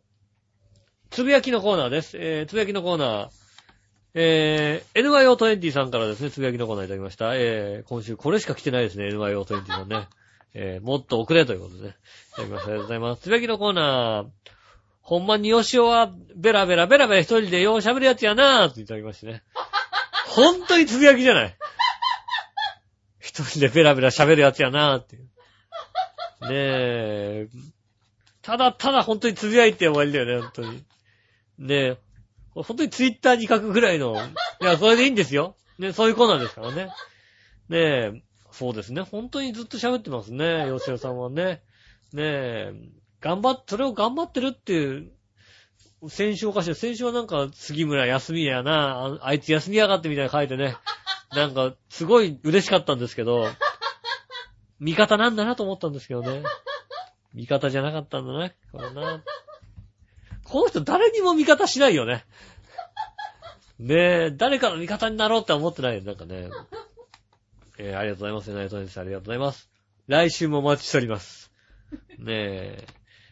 [1.10, 2.16] つぶやきのコーナーです。
[2.16, 3.28] えー、つぶやきのコーナー。
[4.14, 7.34] えー、NYO20 さんからですね、つぶやきのコーナーいただきました。
[7.34, 10.08] えー、今週これしか来てないですね、NYO20 さんね。
[10.54, 11.96] えー、もっと遅れということでね。
[12.32, 12.70] いただきました。
[12.70, 13.22] ありがとうございます。
[13.22, 14.26] つぶやきのコーナー。
[15.02, 19.42] ほんまにヨシオは、ベラベラベラベラ一人でよう喋るやつやなーっていただきましてね。
[20.28, 21.56] ほんとにつぶやきじゃない。
[23.30, 25.22] 一人でベラベラ喋るやつやなーっていう。
[25.22, 27.48] ねえ。
[28.42, 30.84] ただただ本当につぶやいて終わりだよね、本当に。
[31.58, 31.98] ねえ。
[32.54, 34.16] 本当にツイッターに書くぐらいの。
[34.60, 35.54] いや、それでいいんですよ。
[35.78, 36.88] ね、そういうコーナーですからね。
[37.68, 38.22] ねえ。
[38.50, 39.02] そうですね。
[39.02, 41.62] 本当にずっと喋ってますね、吉尾さんはね。
[42.12, 42.72] ねえ。
[43.20, 45.12] 頑張っ、それを頑張ってるっていう、
[46.08, 46.74] 先週おかしい。
[46.74, 50.76] 先週はなんか、杉村休みやな、ああいつ休みやがってみたいな書いてね。
[51.34, 53.46] なんか、すごい嬉しかったんですけど、
[54.80, 56.42] 味方なんだなと思ったんですけどね。
[57.34, 59.22] 味方じゃなかったんだな、これな。
[60.44, 62.24] この人誰にも味方しないよね。
[63.78, 63.94] ね
[64.26, 65.98] え、誰かの味方になろうって思ってない？
[65.98, 66.50] よ、なんかね。
[67.78, 68.50] えーありがとうございます。
[68.50, 69.70] ナイトニスありがとうございます。
[70.06, 71.50] 来週もお待ちしております。
[72.18, 72.86] ねえ。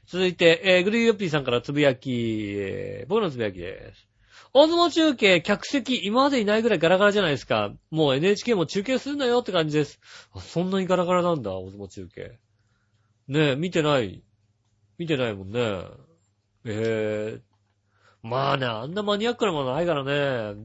[0.07, 4.08] 続いて、えーグリーヨッピーさんからつぶやき、えー僕のつぶやきです。
[4.53, 7.73] 大相撲中継、客席、今までいないぐらいガラガラじゃないですか。
[7.91, 10.01] もう NHK も中継するなよって感じです。
[10.33, 12.39] あ、そんなにガラガラなんだ、大相撲中継。
[13.29, 14.23] ねえ、見てない。
[14.97, 15.83] 見てないもんね。
[16.65, 17.41] ええ
[18.23, 20.61] まあね、あんなマニアックなものないからね。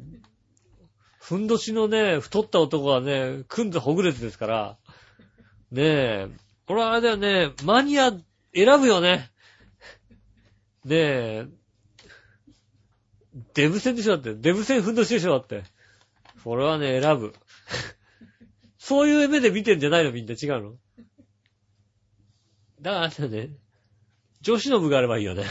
[1.20, 4.78] ふんどしのね、太った男がね、くんずほぐれつですから。
[5.72, 6.30] ねえ。
[6.66, 8.12] これはあれだよね、マニア
[8.54, 9.30] 選ぶよね。
[10.86, 11.48] ねえ。
[13.54, 14.36] デブ戦でしょだって。
[14.36, 15.64] デブ戦ふんどしでしょだって。
[16.44, 17.34] これはね、選ぶ。
[18.78, 20.78] そういう目で見てんじゃないのみんな違うの？
[22.82, 23.56] だからあれだよね。
[24.42, 25.46] 女子の部があればいいよね。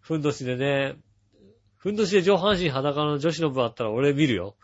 [0.00, 0.96] ふんどしでね。
[1.76, 4.56] ふんどしで上半身裸の女子の部あったら俺見るよ。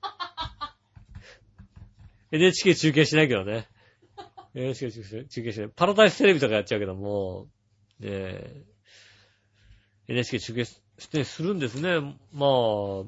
[2.30, 3.68] NHK 中継しないけどね。
[4.54, 5.68] NHK 中継中継しない。
[5.68, 7.48] パラダイステレビとかやっちゃうけども、
[7.98, 8.64] ねえ、
[10.08, 10.64] NHK 中継
[10.98, 12.00] してするんですね。
[12.32, 13.04] まあ、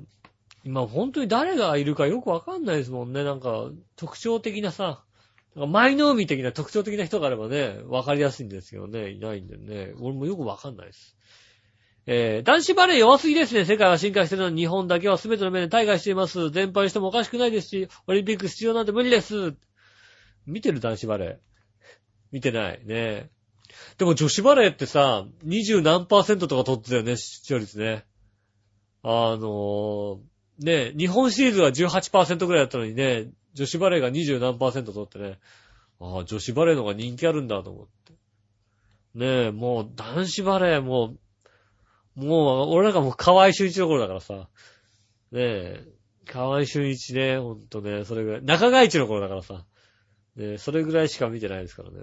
[0.64, 3.24] 今本当に誰がいるかよくわかんないですもんね。
[3.24, 5.02] なんか、特徴的なさ、
[5.56, 11.16] なんか舞の海的な特徴的な人があればね、わかりやすいんですけどね、いないんでね、俺もよくわかんないです。
[12.06, 13.64] えー、男子バレー弱すぎですね。
[13.64, 16.50] 世界は進化してるのに日本だけは全ての面で大会しています。
[16.50, 19.54] 全敗してもおかしくないですし、オリンピック出場なんて無理です。
[20.46, 21.36] 見てる男子バレー。
[22.32, 22.80] 見てない。
[22.84, 23.30] ね
[23.98, 28.04] でも女子バレーってさ、二十何パーセントとか取ってたよね、視聴率ね。
[29.02, 30.18] あのー、
[30.58, 35.38] ね日本シリーズは18%ぐらいだったのにね、女子バレーが二十何パーセント取ってね、
[36.00, 38.12] ああ、女子バレーの方が人気あるんだと思って。
[39.14, 41.14] ねえ、もう男子バレーも
[42.16, 44.34] う、もう、俺なんかもう河合俊一の頃だからさ。
[44.34, 44.48] ね
[45.32, 45.86] え、
[46.26, 48.42] 河合俊一ね、ほんとね、それぐらい。
[48.42, 49.64] 中川一の頃だからさ。
[50.36, 51.98] ねえ、それぐらいしか見てないですからね。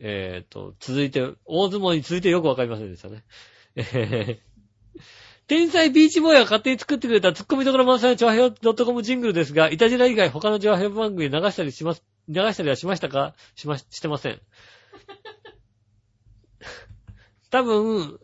[0.00, 3.22] えーと、続いて、大相撲に続いてよくわかりませんでしたね。
[3.76, 3.82] え
[4.40, 4.50] ー
[5.50, 13.34] 天才ビーチボーイが勝手に作ってくれたツッコミどころ満載のチョアヘオ .com ジングルですが、イタジラ以外他のチョアヘオ番組流したりします、流したりはしましたか？
[13.56, 14.40] しま、してません。
[17.50, 18.20] 多分、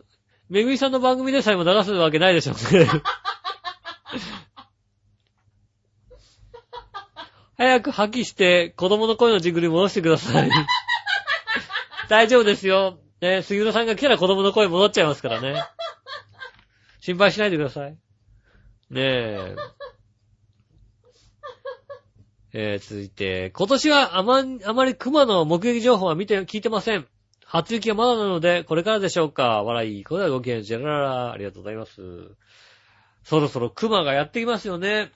[0.47, 2.87] めぐみさんの番組でさえも流すわけないでしょうね。
[7.57, 10.49] 早く破棄して子供の声のジングルに戻してください。
[12.09, 12.99] 大丈夫ですよ。
[13.21, 15.61] ね、杉浦さんが来たら子供の声戻っちゃいますからね。
[17.01, 17.91] 心配しないでください。
[17.91, 17.97] ね
[18.91, 19.55] え。
[22.53, 27.07] えー、続いて、今年はあま、あまり熊の目撃情報は見て、聞いてません。
[27.45, 29.63] 初雪はまだなので、これからでしょうか。
[29.63, 30.03] 笑い。
[30.03, 31.31] これはごきげん、ジェラララ。
[31.31, 32.01] ありがとうございます。
[33.23, 35.11] そろそろ熊がやってきますよね。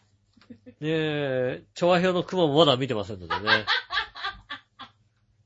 [0.82, 3.66] ねえ、調和表の熊もまだ見てませんのでね。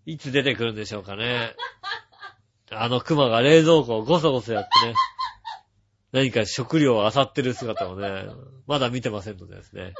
[0.05, 1.55] いつ出てくるんでしょうかね。
[2.71, 4.95] あの熊が冷蔵庫をゴソゴソやってね。
[6.11, 8.25] 何か食料を漁ってる姿をね、
[8.67, 9.93] まだ見てませんのでですね。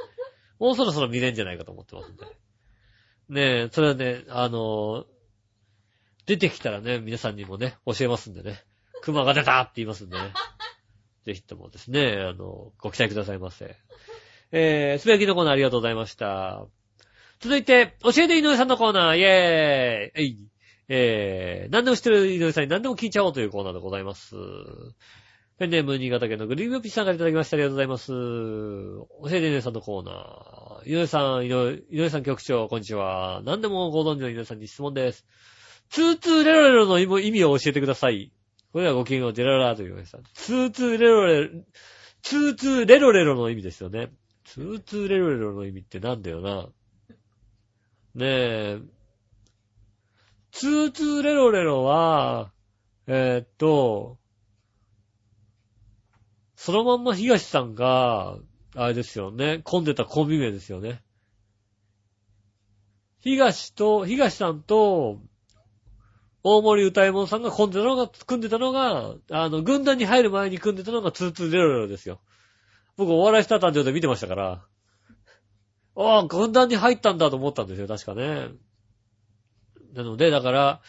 [0.59, 2.25] もうそろそろ見れんじゃないかと思ってますんで。
[3.27, 5.05] ねえ、それはね、あの、
[6.25, 8.63] 出てきたらね、皆さんにもね、教えますんでね。
[9.01, 10.33] 熊が出たって言いますんでね。
[11.25, 13.75] ぜひともですね、あの、ご期待くださいませ。
[14.51, 16.65] えー、すべきのコーナーありがとうございました。
[17.39, 20.37] 続いて、教えて井上さんのコーナー、イェーイえい
[20.87, 24.35] えー、何でも知ってる井上さんに何でも聞いちゃおうというコーナーでございます。
[25.57, 27.55] ペンネーム新潟県のグリーンピッチさんからいただきました。
[27.55, 28.07] ありがとうございます。
[28.07, 30.89] 教えて井上さんのコーナー。
[30.89, 33.41] 井上さん、井上井上さん局長、こんにちは。
[33.45, 35.25] 何でもご存知の井上さんに質問です。
[35.89, 38.31] ツーツーレロレロの意味を教えてください。
[38.73, 40.19] これはご機嫌をジェララーと言いました。
[40.33, 41.49] ツーツーレロレロ、
[42.21, 44.11] ツーツーレロレロの意味ですよね。
[44.43, 46.67] ツーツーレロレロの意味ってなんだよな。
[48.15, 48.79] ねえ。
[50.51, 52.51] ツーツーレロレロは、
[53.07, 54.17] えーっと、
[56.55, 58.37] そのまんま東さんが、
[58.73, 61.03] あれですよね、混んでたコンビ名ですよね。
[63.19, 65.19] 東と、東さんと、
[66.41, 72.21] 大森歌右衛門さんが混んでたのが、組んでたのが、あの、軍団に入る前に組んでたのがツーツーレロレロですよ。
[72.95, 74.65] 僕お笑いスター誕生で見てましたから、
[75.95, 78.49] ああ、軍団に入ったんだと思ったんですよ、確かね。
[79.93, 80.81] なので、だから、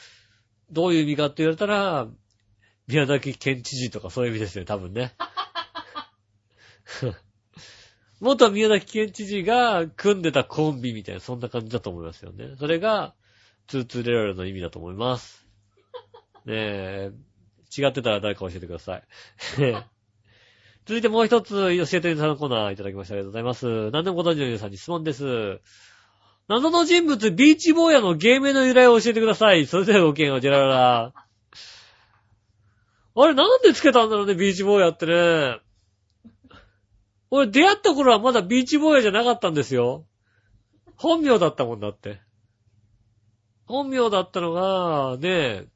[0.70, 2.08] どういう意味かって言われたら、
[2.88, 5.14] 宮崎県知事とかそういう意味ですね、多分ね。
[8.20, 12.56] 元宮崎県知事が組んでたコンビみたいな、そんな感じだと思いますよね。
[12.58, 13.14] それが、
[13.68, 15.46] ツーツーレロレロの意味だと思います。
[16.46, 17.12] ねえ、
[17.76, 19.02] 違ってたら誰か教えてください。
[20.86, 23.90] 続いてもう一つ、教えてるさんのコーナーいただきましてありがとうございます。
[23.90, 25.60] 何でもご存知の皆さんに質問です。
[26.46, 29.66] 謎の人物、ビーチ坊やの芸名の由来を教えてください。
[29.66, 31.12] それではごきげんよう、ジェラララ。
[33.16, 35.58] あれ、なんでつけたんだろうね、ビーチ坊やってね。
[37.32, 40.06] 俺、出会った頃はまだビーチ坊やじゃなかったんですよ。
[40.94, 42.20] 本名だったもんだって。
[43.66, 45.66] 本名だったのが、ねえ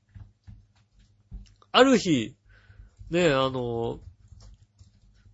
[1.73, 2.37] ある日、
[3.11, 3.99] ねえあの、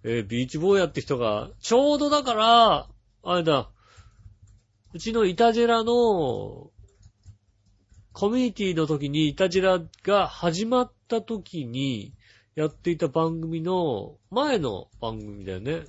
[0.09, 2.89] えービーチ坊やって人が、ちょうどだから、
[3.25, 3.69] あれだ、
[4.95, 6.71] うちのイタジェラの、
[8.13, 12.15] コミュニティの時にイタジェラが始まった時に
[12.55, 15.83] やっていた番組の前の番組だよね。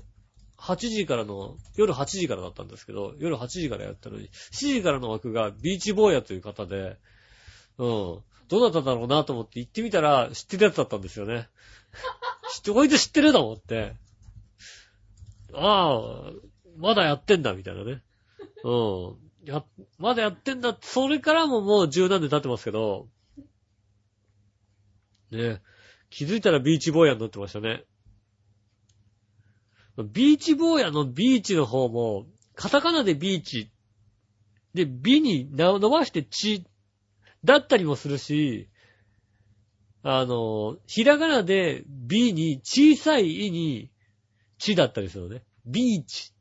[0.58, 6.98] 8時からの、夜8時からだったんですけど、夜8時からやったのに、7時からの枠がビーチ坊やという方で、
[7.78, 7.88] うん。
[7.88, 11.48] どうだっただろうなと思って行ってみたら知ってるやつだったんですよね。
[12.52, 13.96] 知って、こいつ知ってると思って。
[15.54, 16.32] ああ、
[16.78, 18.04] まだやってんだ、みたいなね。
[18.64, 19.28] うん。
[19.46, 19.64] や、
[19.98, 20.78] まだやってんだ。
[20.82, 23.08] それからももう十何年経ってますけど、
[25.32, 25.62] ね
[26.10, 27.84] 気づいたらビーチ坊やになってましたね。
[29.98, 33.72] ビーチ坊やのビーチの方も、カタカナでビーチ、
[34.74, 36.66] で、ビにな伸ばしてチ
[37.44, 38.70] だったりもするし、
[40.04, 43.90] あの、ひらがなでビに小さいイに
[44.58, 45.44] チだったりするのね。
[45.66, 46.34] ビーチ。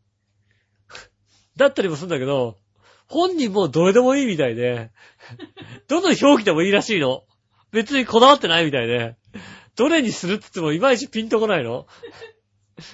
[1.56, 2.58] だったりもするんだけど、
[3.08, 4.90] 本人もどれでもいいみたいで、
[5.88, 7.24] どの表記でもいいらしいの。
[7.72, 9.16] 別にこだわってないみたいで、
[9.76, 11.86] どれにするって言ってもいまいちピンとこないの。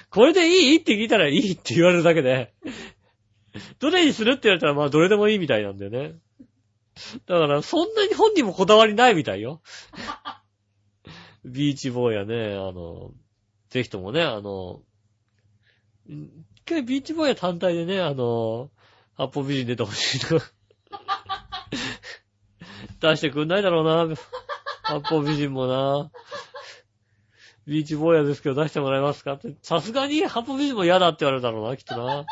[0.09, 0.77] これでいい？
[0.77, 2.53] って聞いたらいいって言われるだけで、
[3.79, 6.15] どれにするって言われたらまあどれでもいいみたいなんだよね。
[7.27, 9.61] だからそんなに本人もこだわりないみたいよ。
[11.45, 13.11] ビーチ坊やね、あの、
[13.69, 14.81] ぜひともね、あの、
[16.07, 16.29] 一
[16.65, 18.69] 回ビーチ坊や単体でね、あの、
[19.15, 20.41] 八方美人出てほしいな。
[23.11, 24.15] 出してくんないだろうな。
[24.83, 26.11] 八方美人もな。
[27.65, 29.33] ビーチ坊やですけど出してもらえますか？
[29.33, 29.55] って。
[29.61, 32.21] さすがに八方美人も嫌だって言われるだろうな、きっとな。
[32.21, 32.25] ね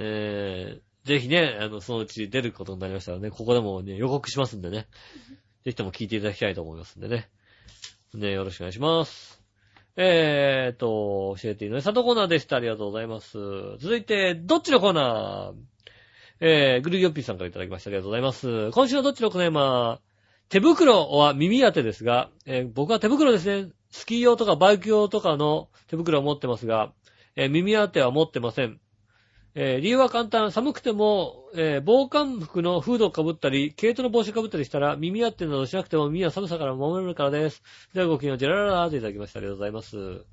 [0.00, 0.80] え。
[1.04, 4.88] ぜひね、あの、そのうち出ることになりましたらね、ここでもね、予告しますんでね。
[5.64, 7.28] ぜひとも聞いていただきたいと思いますんでね。
[8.14, 9.35] ねえよろしくお願いします。
[9.98, 12.56] えーと、教えていのさとコーナーでした。
[12.56, 13.38] ありがとうございます。
[13.78, 15.54] 続いて、どっちのコーナー？
[16.38, 17.88] えー、グルギョッピーさんからいただきました。
[17.88, 18.70] ありがとうございます。
[18.72, 20.00] 今週のどっちのコーナーは、
[20.50, 23.70] 手袋は耳当てですが、えー僕は手袋ですね。
[23.90, 26.92] スキー用とかバイク用とかの手袋を持ってますが、
[27.34, 28.78] えー耳当ては持ってません。
[29.58, 30.52] えー理由は簡単。
[30.52, 37.62] 寒くても、えー防寒服のフードをかぶったり、毛糸の帽子をかぶったりしたら、耳当てなどしなくても耳は寒さから守れるからです。
[37.94, 39.38] ではごきげんよう、ジェラララーといただきました。
[39.38, 40.26] ありがとうございます。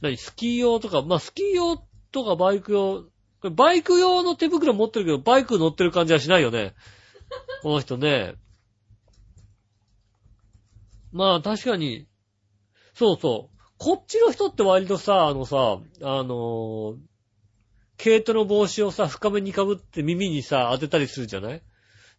[0.00, 1.76] 何スキー用とか、まあ、スキー用
[2.12, 3.08] とかバイク用、こ
[3.42, 6.72] れバイク用の手袋持ってるけど、バイク乗ってる感じはしないよね。
[7.62, 8.36] この人ね。
[11.12, 12.06] まあ、確かに、
[12.94, 13.56] そうそう。
[13.76, 16.96] こっちの人って割とさ、あのさ、あのー
[17.96, 21.62] 毛糸の帽子をさ、深めに被って耳にさ、当てたりするじゃない？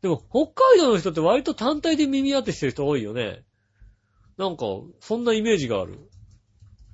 [0.02, 3.44] でも、北海道の人って割と単体で耳当てしてる人多いよね。
[4.38, 4.66] なんか、
[5.00, 6.00] そんなイメージがある。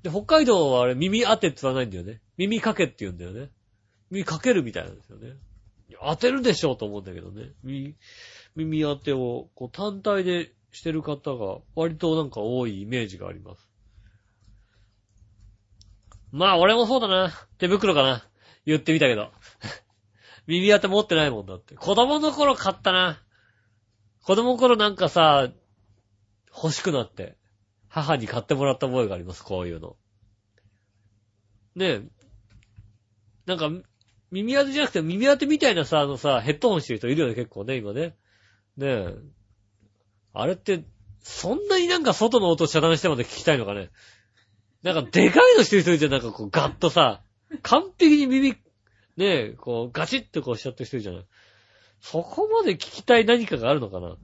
[0.04, 2.22] で、北海道はあれ耳当てって言わないんだよね。
[2.38, 3.50] 耳かけって言うんだよね。
[4.10, 5.34] 耳かけるみたいなんですよね。
[6.04, 7.50] 当てるでしょうと思うんだけどね。
[7.64, 7.96] 耳、
[8.56, 13.68] 耳当てを、こう単体でしてる方が割となんか多いイメージがあります。
[16.32, 17.32] まあ、俺もそうだな。
[17.58, 18.26] 手袋かな。
[18.66, 19.32] 言ってみたけど。
[20.48, 21.76] 耳当て持ってないもんだって。
[21.76, 23.22] 子供の頃買ったな。
[24.24, 25.52] 子供の頃なんかさ、
[26.56, 27.38] 欲しくなって、
[27.88, 29.96] 母に買ってもらった覚えがあります、こういうの。
[31.76, 32.02] ねえ。
[33.46, 33.70] なんか、
[34.32, 38.16] 耳当てじゃなくて耳当てみたいなさ、あのさ、ヘッドホンしてる人いるよね、結構ね、今ね。
[38.78, 39.16] ねえ。
[40.34, 40.86] あれって、
[41.22, 43.90] そんなになんか外の音遮断してまで聞きたいのかね。
[44.84, 47.22] なんかでかいのしてる人いるじゃん、なんかこうガッとさ、
[47.64, 48.58] 完璧に耳、ね
[49.18, 51.26] え、こうガチッとこうしちゃってる人いるじゃない。
[52.00, 54.16] そこまで聞きたい何かがあるのかな。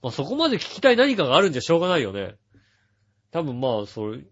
[0.00, 2.36] まあ、そこまで聞きたい何かがあるんじゃしょうがないよね。
[3.30, 4.24] 多分まあ、それ、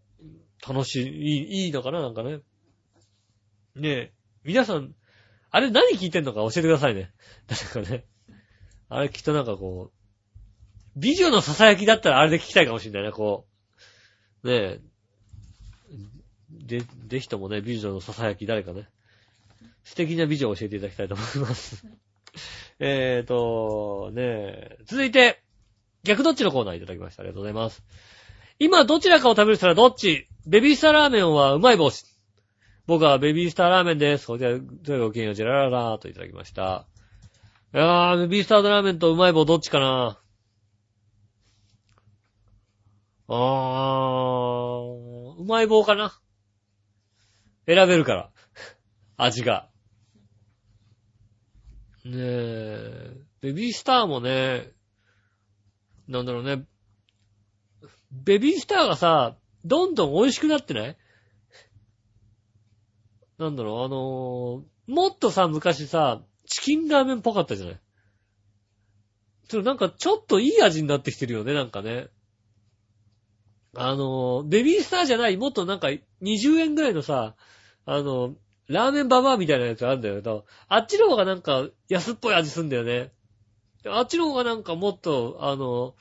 [0.67, 2.39] 楽しい、いい、いいのかな、なんかね。
[3.75, 4.13] ねえ、
[4.45, 4.95] 皆さん、
[5.51, 7.13] あれ何聞いてんのか教えてくださいね。
[7.47, 8.07] 誰かね。
[8.89, 13.47] あれきっとなんかこう、美女の囁きだったらあれで聞きたいかもしれないな、こ
[14.45, 14.49] う。
[14.49, 14.81] ねえ。
[16.51, 18.89] で、ぜひともね、美女の囁き誰かね。
[19.85, 21.87] 素敵な美女を教えていただきたいと思います。
[22.79, 24.79] えーと、ねえ。
[24.85, 25.43] 続いて、
[26.03, 27.23] 逆どっちのコーナーいただきました。
[27.23, 27.83] ありがとうございます。
[28.59, 30.29] 今どちらかを食べる人はどっち？
[30.47, 32.05] ベビースターラーメンはうまい棒し。
[32.87, 34.27] 僕はベビースターラーメンです。
[34.27, 36.87] それでは、どれごきげんよう、ジェラララーといただきました。
[37.75, 40.19] いやー、ベビースターラーメンとうまい棒どっちかな
[43.29, 46.19] あー、うまい棒かな
[47.67, 48.31] 選べるから。
[49.17, 49.69] 味が。
[52.05, 54.71] ねえ、ベビースターもね、
[56.07, 56.65] なんだろうね。
[58.13, 60.97] ベビースターがさ、どんどん美味しくなってない？
[63.39, 67.81] なんだろう、あのーもっとさ、昔さ、チキンラーメンっぽかったじゃない？
[69.49, 72.07] ちょ、なんかちょっといい味になってきてるよね、なんかね。
[73.75, 75.89] あのーベビースターじゃない、もっとなんか
[76.23, 77.35] 20円ぐらいのさ、
[77.87, 78.35] あの、
[78.69, 83.13] ラーメンババアみたいなやつあるんだけど、あっちの方がなんか安っぽい味すんだよね。
[83.83, 85.95] であっちの方がなんかもっと、あの、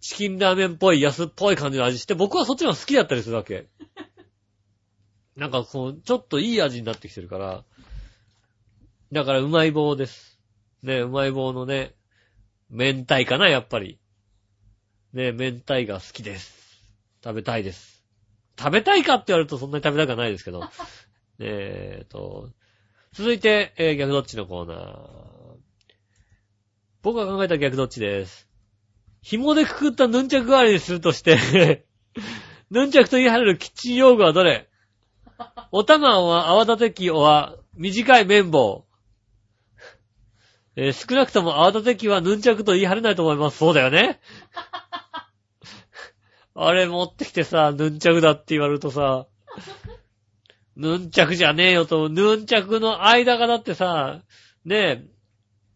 [0.00, 3.66] チキンラーメンっぽい安っぽい感じの味して、僕はそっちの方が好きだったりするわけ。
[5.36, 7.64] なんかこう、ちょっといい味になってきてるから。
[9.12, 10.38] だからうまい棒です。
[10.82, 11.94] ね、うまい棒のね、
[12.68, 13.98] 明太かな、やっぱり。
[15.14, 16.84] ね、明太が好きです。
[17.24, 18.04] 食べたいです。
[18.58, 20.62] 食べたいかって言われるとそんなに食べたくはないですけど。
[21.44, 22.50] えーと、
[23.12, 24.98] 続いて、えー逆どっちのコーナー。
[27.02, 28.48] 僕が考えた逆どっちです。
[29.22, 31.84] 紐でくくったヌンチャク代わりにするとして、
[32.70, 34.68] ヌンチャクと言い張れるキッチン用具はどれ？
[35.72, 38.84] お玉は泡立て器は短い麺棒。
[40.76, 43.58] えー少なくとも泡立て器はヌンチャクと言い張れないと思います。
[43.58, 44.20] そうだよね。
[46.54, 49.26] あれ持ってきてさ、ヌンチャクだって言われるとさ、
[50.76, 54.22] ヌンチャクじゃねえよと、ヌンチャクの間がだってさ、
[54.64, 55.04] ねえ、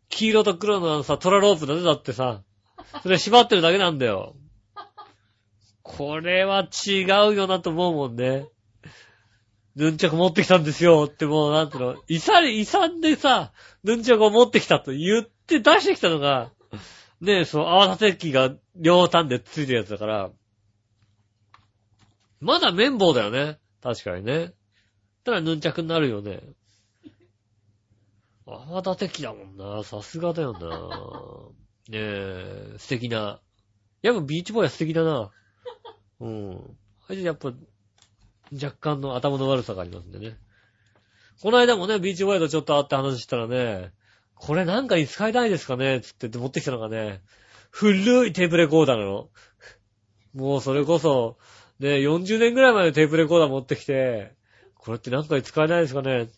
[0.09, 2.43] 黄色と黒のさ、トラロープだね、だってさ。
[3.03, 4.37] それ縛ってるだけなんだよ。
[5.83, 8.49] これは違うよなと思うもんね。
[9.77, 13.53] ヌンチャク持ってきたんですよってもう、なんていうの、いさり、いさんでさ、
[13.85, 16.51] ヌンチャクを持ってきたと言って出してきたのが、
[17.21, 20.31] ねえ、そう、泡立て器が両端でついてるやつだから、
[22.41, 23.59] まだ麺棒だよね。
[23.83, 24.53] 確かにね。
[25.27, 26.41] ただヌンチャクになるよね。
[28.47, 29.83] 泡立て器だもんな。
[29.83, 30.61] さすがだよな。
[31.89, 33.41] ねえ、素敵な。
[34.03, 35.33] やっぱビーチボーイは素敵だな。
[36.21, 36.77] うん。
[37.09, 37.53] あれやっぱ、
[38.53, 40.37] 若干の頭の悪さがありますんでね。
[41.43, 43.91] この間もね、ビーチボーイとちょっと会って話したらね、
[44.37, 46.01] これなんかに使えないですかね？
[46.03, 47.21] つって言って持ってきたのがね、
[47.73, 49.29] 古いテープレコーダーなの。
[50.35, 51.37] もうそれこそ、
[51.81, 54.36] ね、40年ぐらい前のテープレコーダー持ってきて、
[54.87, 56.29] これってなんかに使えないですかね？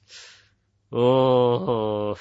[0.91, 2.13] うーん。
[2.13, 2.17] う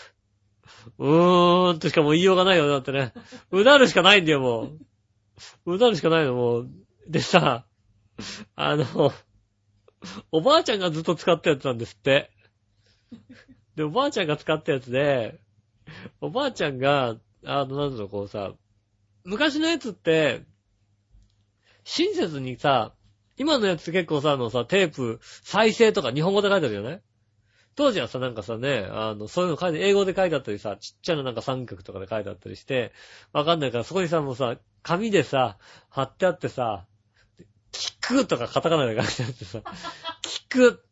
[1.00, 3.14] ーんとしかもう言いようがないよね、だってね。
[3.52, 4.64] うなるしかないんだよ、も
[5.66, 5.76] う。
[5.76, 6.70] うなるしかないの、もう。
[7.08, 7.66] でさ、
[8.58, 9.14] あの、
[10.34, 12.30] おばあちゃんがずっと使ったやつなんですって。
[13.78, 15.40] で、おばあちゃんが使ったやつで、
[16.20, 18.52] おばあちゃんが、あの、なんだろう、こうさ、
[19.24, 20.44] 昔のやつって、
[21.86, 22.97] 親切にさ、
[23.38, 27.02] 今のやつ結構さ、あのさ、テープ、再生とか日本語で書いてあるよね。
[27.76, 32.92] 当時はさ、なんかさね、あの、そういうの書いて、英語で書いてあったりさ、ちっちゃななんか三角とかで書いてあったりして、
[33.34, 35.58] わかんないから、そこにさ、もうさ、紙でさ、
[35.90, 36.86] 貼ってあってさ、
[37.72, 39.60] 聞くとかカタカナで書いてあってさ、
[40.24, 40.84] 聞く、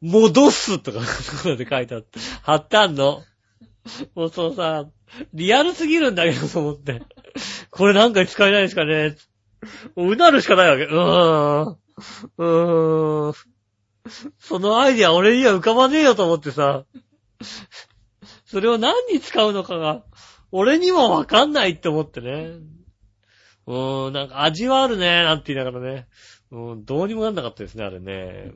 [0.00, 3.22] 戻すとか、そこで書いてあって、貼ってあんの？
[4.14, 4.86] もうそうさ、
[5.34, 7.02] リアルすぎるんだけど、と思って。
[7.70, 9.10] これなんか使えないですかね？
[9.10, 9.16] もう
[9.96, 10.84] うなるしかないわけ。
[10.84, 11.76] うーん。
[12.38, 13.34] うーん。
[14.38, 16.84] そのアイディア俺には浮かばねえよと思ってさ。
[18.46, 20.02] それを何に使うのかが、
[20.50, 22.52] 俺にもわかんないって思ってね。
[23.66, 26.06] うーん、なんか味はあるね、なんて言いながらね。
[26.50, 28.52] うん、どうにもなんなかったですね、あれね。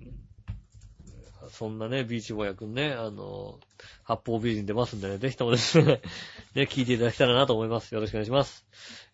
[1.53, 3.61] そんなね、ビーチボーヤくんね、あの、
[4.05, 6.01] 八方美人出ますんでね、ぜひともですね、
[6.57, 7.95] ね、聞いていただけたらなと思います。
[7.95, 8.65] よろしくお願いします。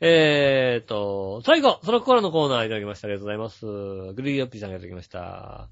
[0.00, 3.08] えーと、最後、その心のコーナーいただきました。
[3.08, 3.66] ありがとうございます。
[3.66, 5.68] グリーアッピーさんがいただきました。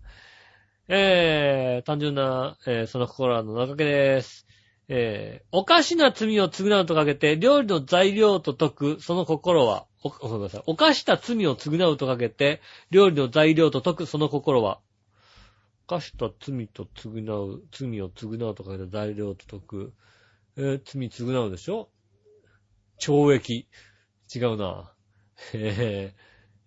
[0.88, 4.46] えー、単純な、えーその心の中けです。
[4.88, 10.62] えー、おかしな罪を償うとかけて、料理の材料と解く、その心は、お、ごめんなさい。
[10.66, 12.60] 犯した罪を償うとかけて、
[12.90, 14.80] 料理の材料と解く、その心は、
[15.88, 19.94] 犯した罪と償う、罪を償うとかけて材料と解く、
[20.56, 21.90] えー罪償うでしょ？
[23.00, 23.68] 懲役。
[24.34, 24.92] 違うな。
[25.54, 26.14] え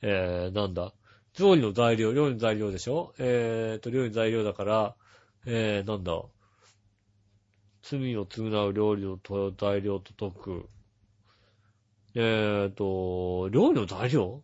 [0.01, 0.93] ー、えー、なんだ？
[1.37, 3.13] 料理の材料、料理の材料でしょ？
[3.19, 4.95] えーと、料理の材料だから、
[5.45, 6.21] えー、なんだ？
[7.81, 9.19] 罪を償う料理の
[9.57, 10.69] 材料と解く。
[12.15, 14.43] えーと、料理の材料？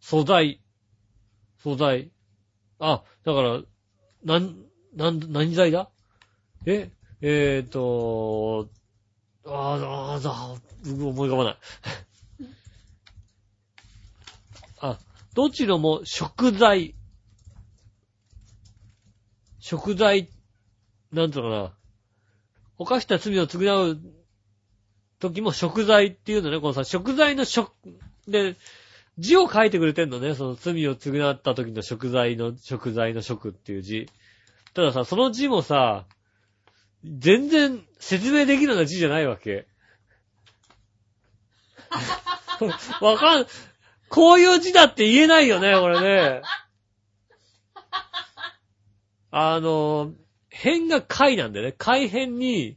[0.00, 0.62] 素材。
[1.58, 2.10] 素材。
[2.78, 3.60] あ、だから、
[4.24, 4.56] なん、
[4.94, 5.88] なん、何材だ？
[6.66, 6.90] え
[7.20, 8.68] えーと、
[9.46, 9.52] あー
[9.86, 11.56] あー、だ、僕思い浮かばない。
[14.80, 14.98] あ、
[15.34, 16.94] どちらも食材。
[19.60, 20.28] 食材、
[21.12, 21.72] なんとかな。
[22.78, 24.00] 犯した罪を償う
[25.18, 27.72] 時も食材っていうのね、このさ、食材の食、
[28.28, 28.54] で、
[29.18, 34.08] 字を書いてくれてんのね、その罪を償った時の食材の、食材の食っていう字。
[34.74, 36.06] たださ、その字もさ、
[37.04, 39.66] 全然説明できるような字じゃないわけ。
[43.00, 43.46] わかん、
[44.08, 46.42] こういう字だって言えないよね、これね。
[49.30, 50.12] あの、
[50.50, 51.72] 辺が貝なんだよね。
[51.76, 52.76] 貝辺に、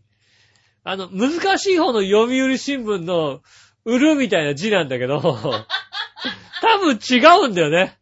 [0.83, 3.41] あの、難しい方の読売新聞の、
[3.83, 5.19] 売るみたいな字なんだけど、
[6.61, 7.97] 多分違うんだよね。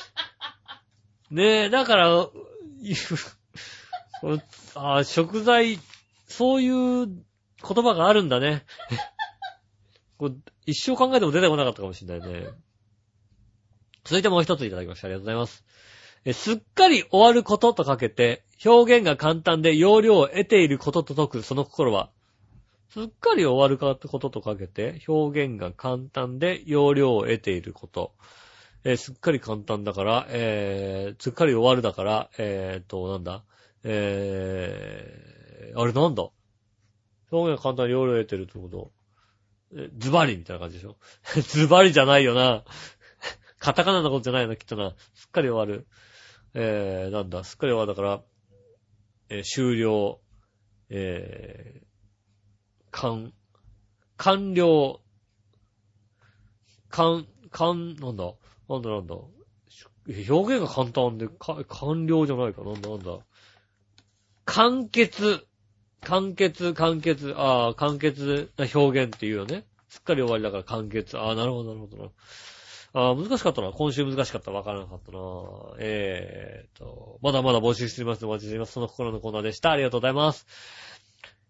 [1.30, 2.28] ねえ、だから、
[2.82, 2.94] い
[4.74, 5.78] あ食材、
[6.26, 7.14] そういう言
[7.60, 8.64] 葉があるんだね。
[10.66, 12.48] 一生考えても出てこなかったかもしれないね。
[14.04, 15.06] 続いてもう一ついただきました。
[15.06, 15.64] ありがとうございます。
[16.24, 22.10] えすっかり終わることとかけて、表現が簡単で容量を得ていることと解く、その心は。
[22.90, 28.12] すっかり終わるかってこととかけて、表現が簡単で容量を得ていること。
[28.82, 33.44] えーすっかり簡単だから、えー、すっかり終わるだから、えーっと、なんだ？
[33.84, 36.28] えー、あれなんだ？
[37.30, 38.90] 表現が簡単に容量を得てるってこと。
[39.98, 40.96] ズバリみたいな感じでしょ？
[41.42, 42.64] ズバリじゃないよな。
[43.60, 44.96] カタカナのことじゃないよな、きっとな。
[45.14, 45.86] すっかり終わる。
[46.54, 48.22] えー、なんだ、すっかり終わるだから、
[49.28, 50.20] えー終了、
[50.88, 53.32] えー、完、
[54.16, 55.00] 完了、
[56.90, 58.34] 完、完、なんだ、
[58.68, 59.14] なんだなんだ？
[60.28, 63.18] 表現が簡単で、か完了じゃないか、なんだなんだ？
[64.46, 65.46] 完結、
[66.02, 69.64] 完結、完結、ああ、完結な表現っていうよね。
[69.88, 71.18] すっかり終わりだから完結。
[71.18, 72.10] ああ、なるほど、なるほどな。
[72.92, 73.70] ああ、難しかったな。
[73.70, 74.50] 今週難しかった。
[74.50, 75.18] わからなかったな。
[75.78, 78.26] えーと、まだまだ募集しています。
[78.26, 78.72] お待ちしています。
[78.72, 79.70] その心のコーナーでした。
[79.70, 80.46] ありがとうございます。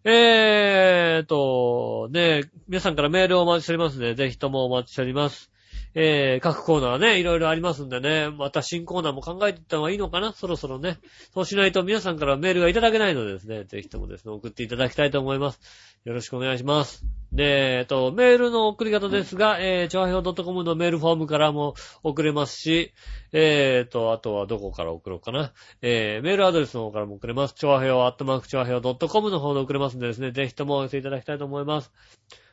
[0.05, 4.15] えーと、ね、皆さんからメールをお待ちしておりますので。
[4.15, 5.51] ぜひともお待ちしております。
[5.95, 10.33] えー、各コーナーね、いろいろありますんでね、また新コーナーも考えていった方がいいのかな？
[10.33, 10.99] そろそろね。
[11.35, 15.61] そうしないと皆さんからメールがいただけないのでですね、ぜひともですね、送っていただきたいと思います。
[16.05, 17.05] よろしくお願いします。
[17.33, 22.93] で、えっと、メールの送り方ですが、えー、調和表 .com のメールフォームからも送れますし、
[23.33, 25.53] えーと、あとはどこから送ろうかな。
[25.83, 27.55] えー、メールアドレスの方からも送れます。
[27.55, 31.93] 調和表、アットマーク調和表 .com の方で送れますんでですね、ぜひともお寄せいただきたいと思います。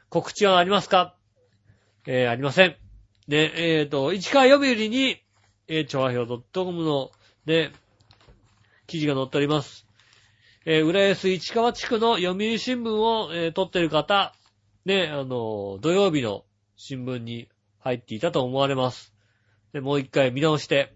[0.09, 1.15] 告知はありますか？
[2.07, 2.86] えー、ありません。
[3.27, 5.21] で、えーと、市川読売に、
[5.67, 7.11] えー、調和表 .com の、
[7.45, 7.71] ね、
[8.85, 9.85] 記事が載っております。
[10.65, 14.33] えー、浦安市川地区の読売新聞を、えー撮ってる方、
[14.85, 16.45] ね、あの、土曜日の
[16.77, 17.49] 新聞に
[17.79, 19.13] 入っていたと思われます。
[19.73, 20.93] で、もう一回見直して、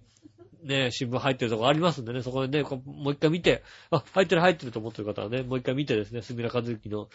[0.63, 7.09] ね、新聞入ってるとこありますんでね、そこでね、もう一回見て、あ、入ってる入ってると思ってる方はね、もう一回見てですね、すみらかずきの、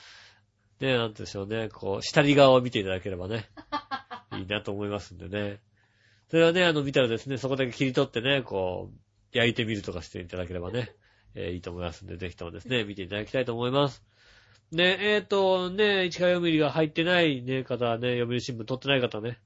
[0.80, 3.48] ね、なんてでしょうね、こう、下り側を見ていただければね、
[4.32, 5.60] いいなと思いますんでね。
[6.30, 8.98] それはね、あの、見たらですね、そこだけ切り取ってね、こう、
[9.36, 10.92] 焼いてみるとかしていただければね、
[11.34, 14.02] えーいいと思いますんで、ぜひともですね、見ていただきたいと思います。
[14.72, 19.38] ね、えっ、と、ね、市川読売が入ってないね、方はね、読売新聞取ってない方はね、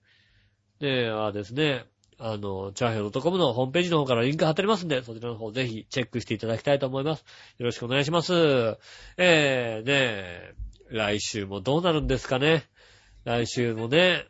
[0.81, 1.85] ね、あですね、
[2.19, 7.24] あの、チャーヘイ .com のホームページの方からリンク貼ってありますんで、そちらの方ぜひチェックしていただきたいと思います。
[7.59, 8.32] よろしくお願いします。
[9.16, 10.55] えー、ね、
[10.90, 12.65] 来週もどうなるんですかね。
[13.24, 14.27] 来週もね、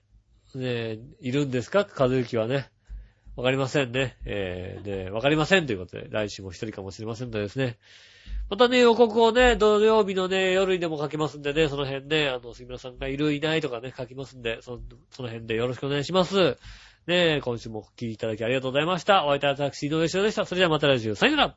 [0.54, 1.86] ねえ、いるんですか？
[1.96, 2.68] 和幸はね。
[3.36, 4.16] わかりませんね。
[4.24, 7.78] えー、ね、わかりませんということで、来週も一人かもしれませんのでですね。
[8.50, 16.58] またね、予告をね、土曜日のね、夜にでも書きますんでね、その辺ね、あの、杉村さんがいる、いないとかね、書きますんで、そのその辺でよろしくお願いします。
[17.06, 19.24] ねえ今週もお聞きいただきありがとうございました。
[19.24, 20.44] お会いいたい私、井上翔でした。
[20.44, 21.56] それではまた来週、さよなら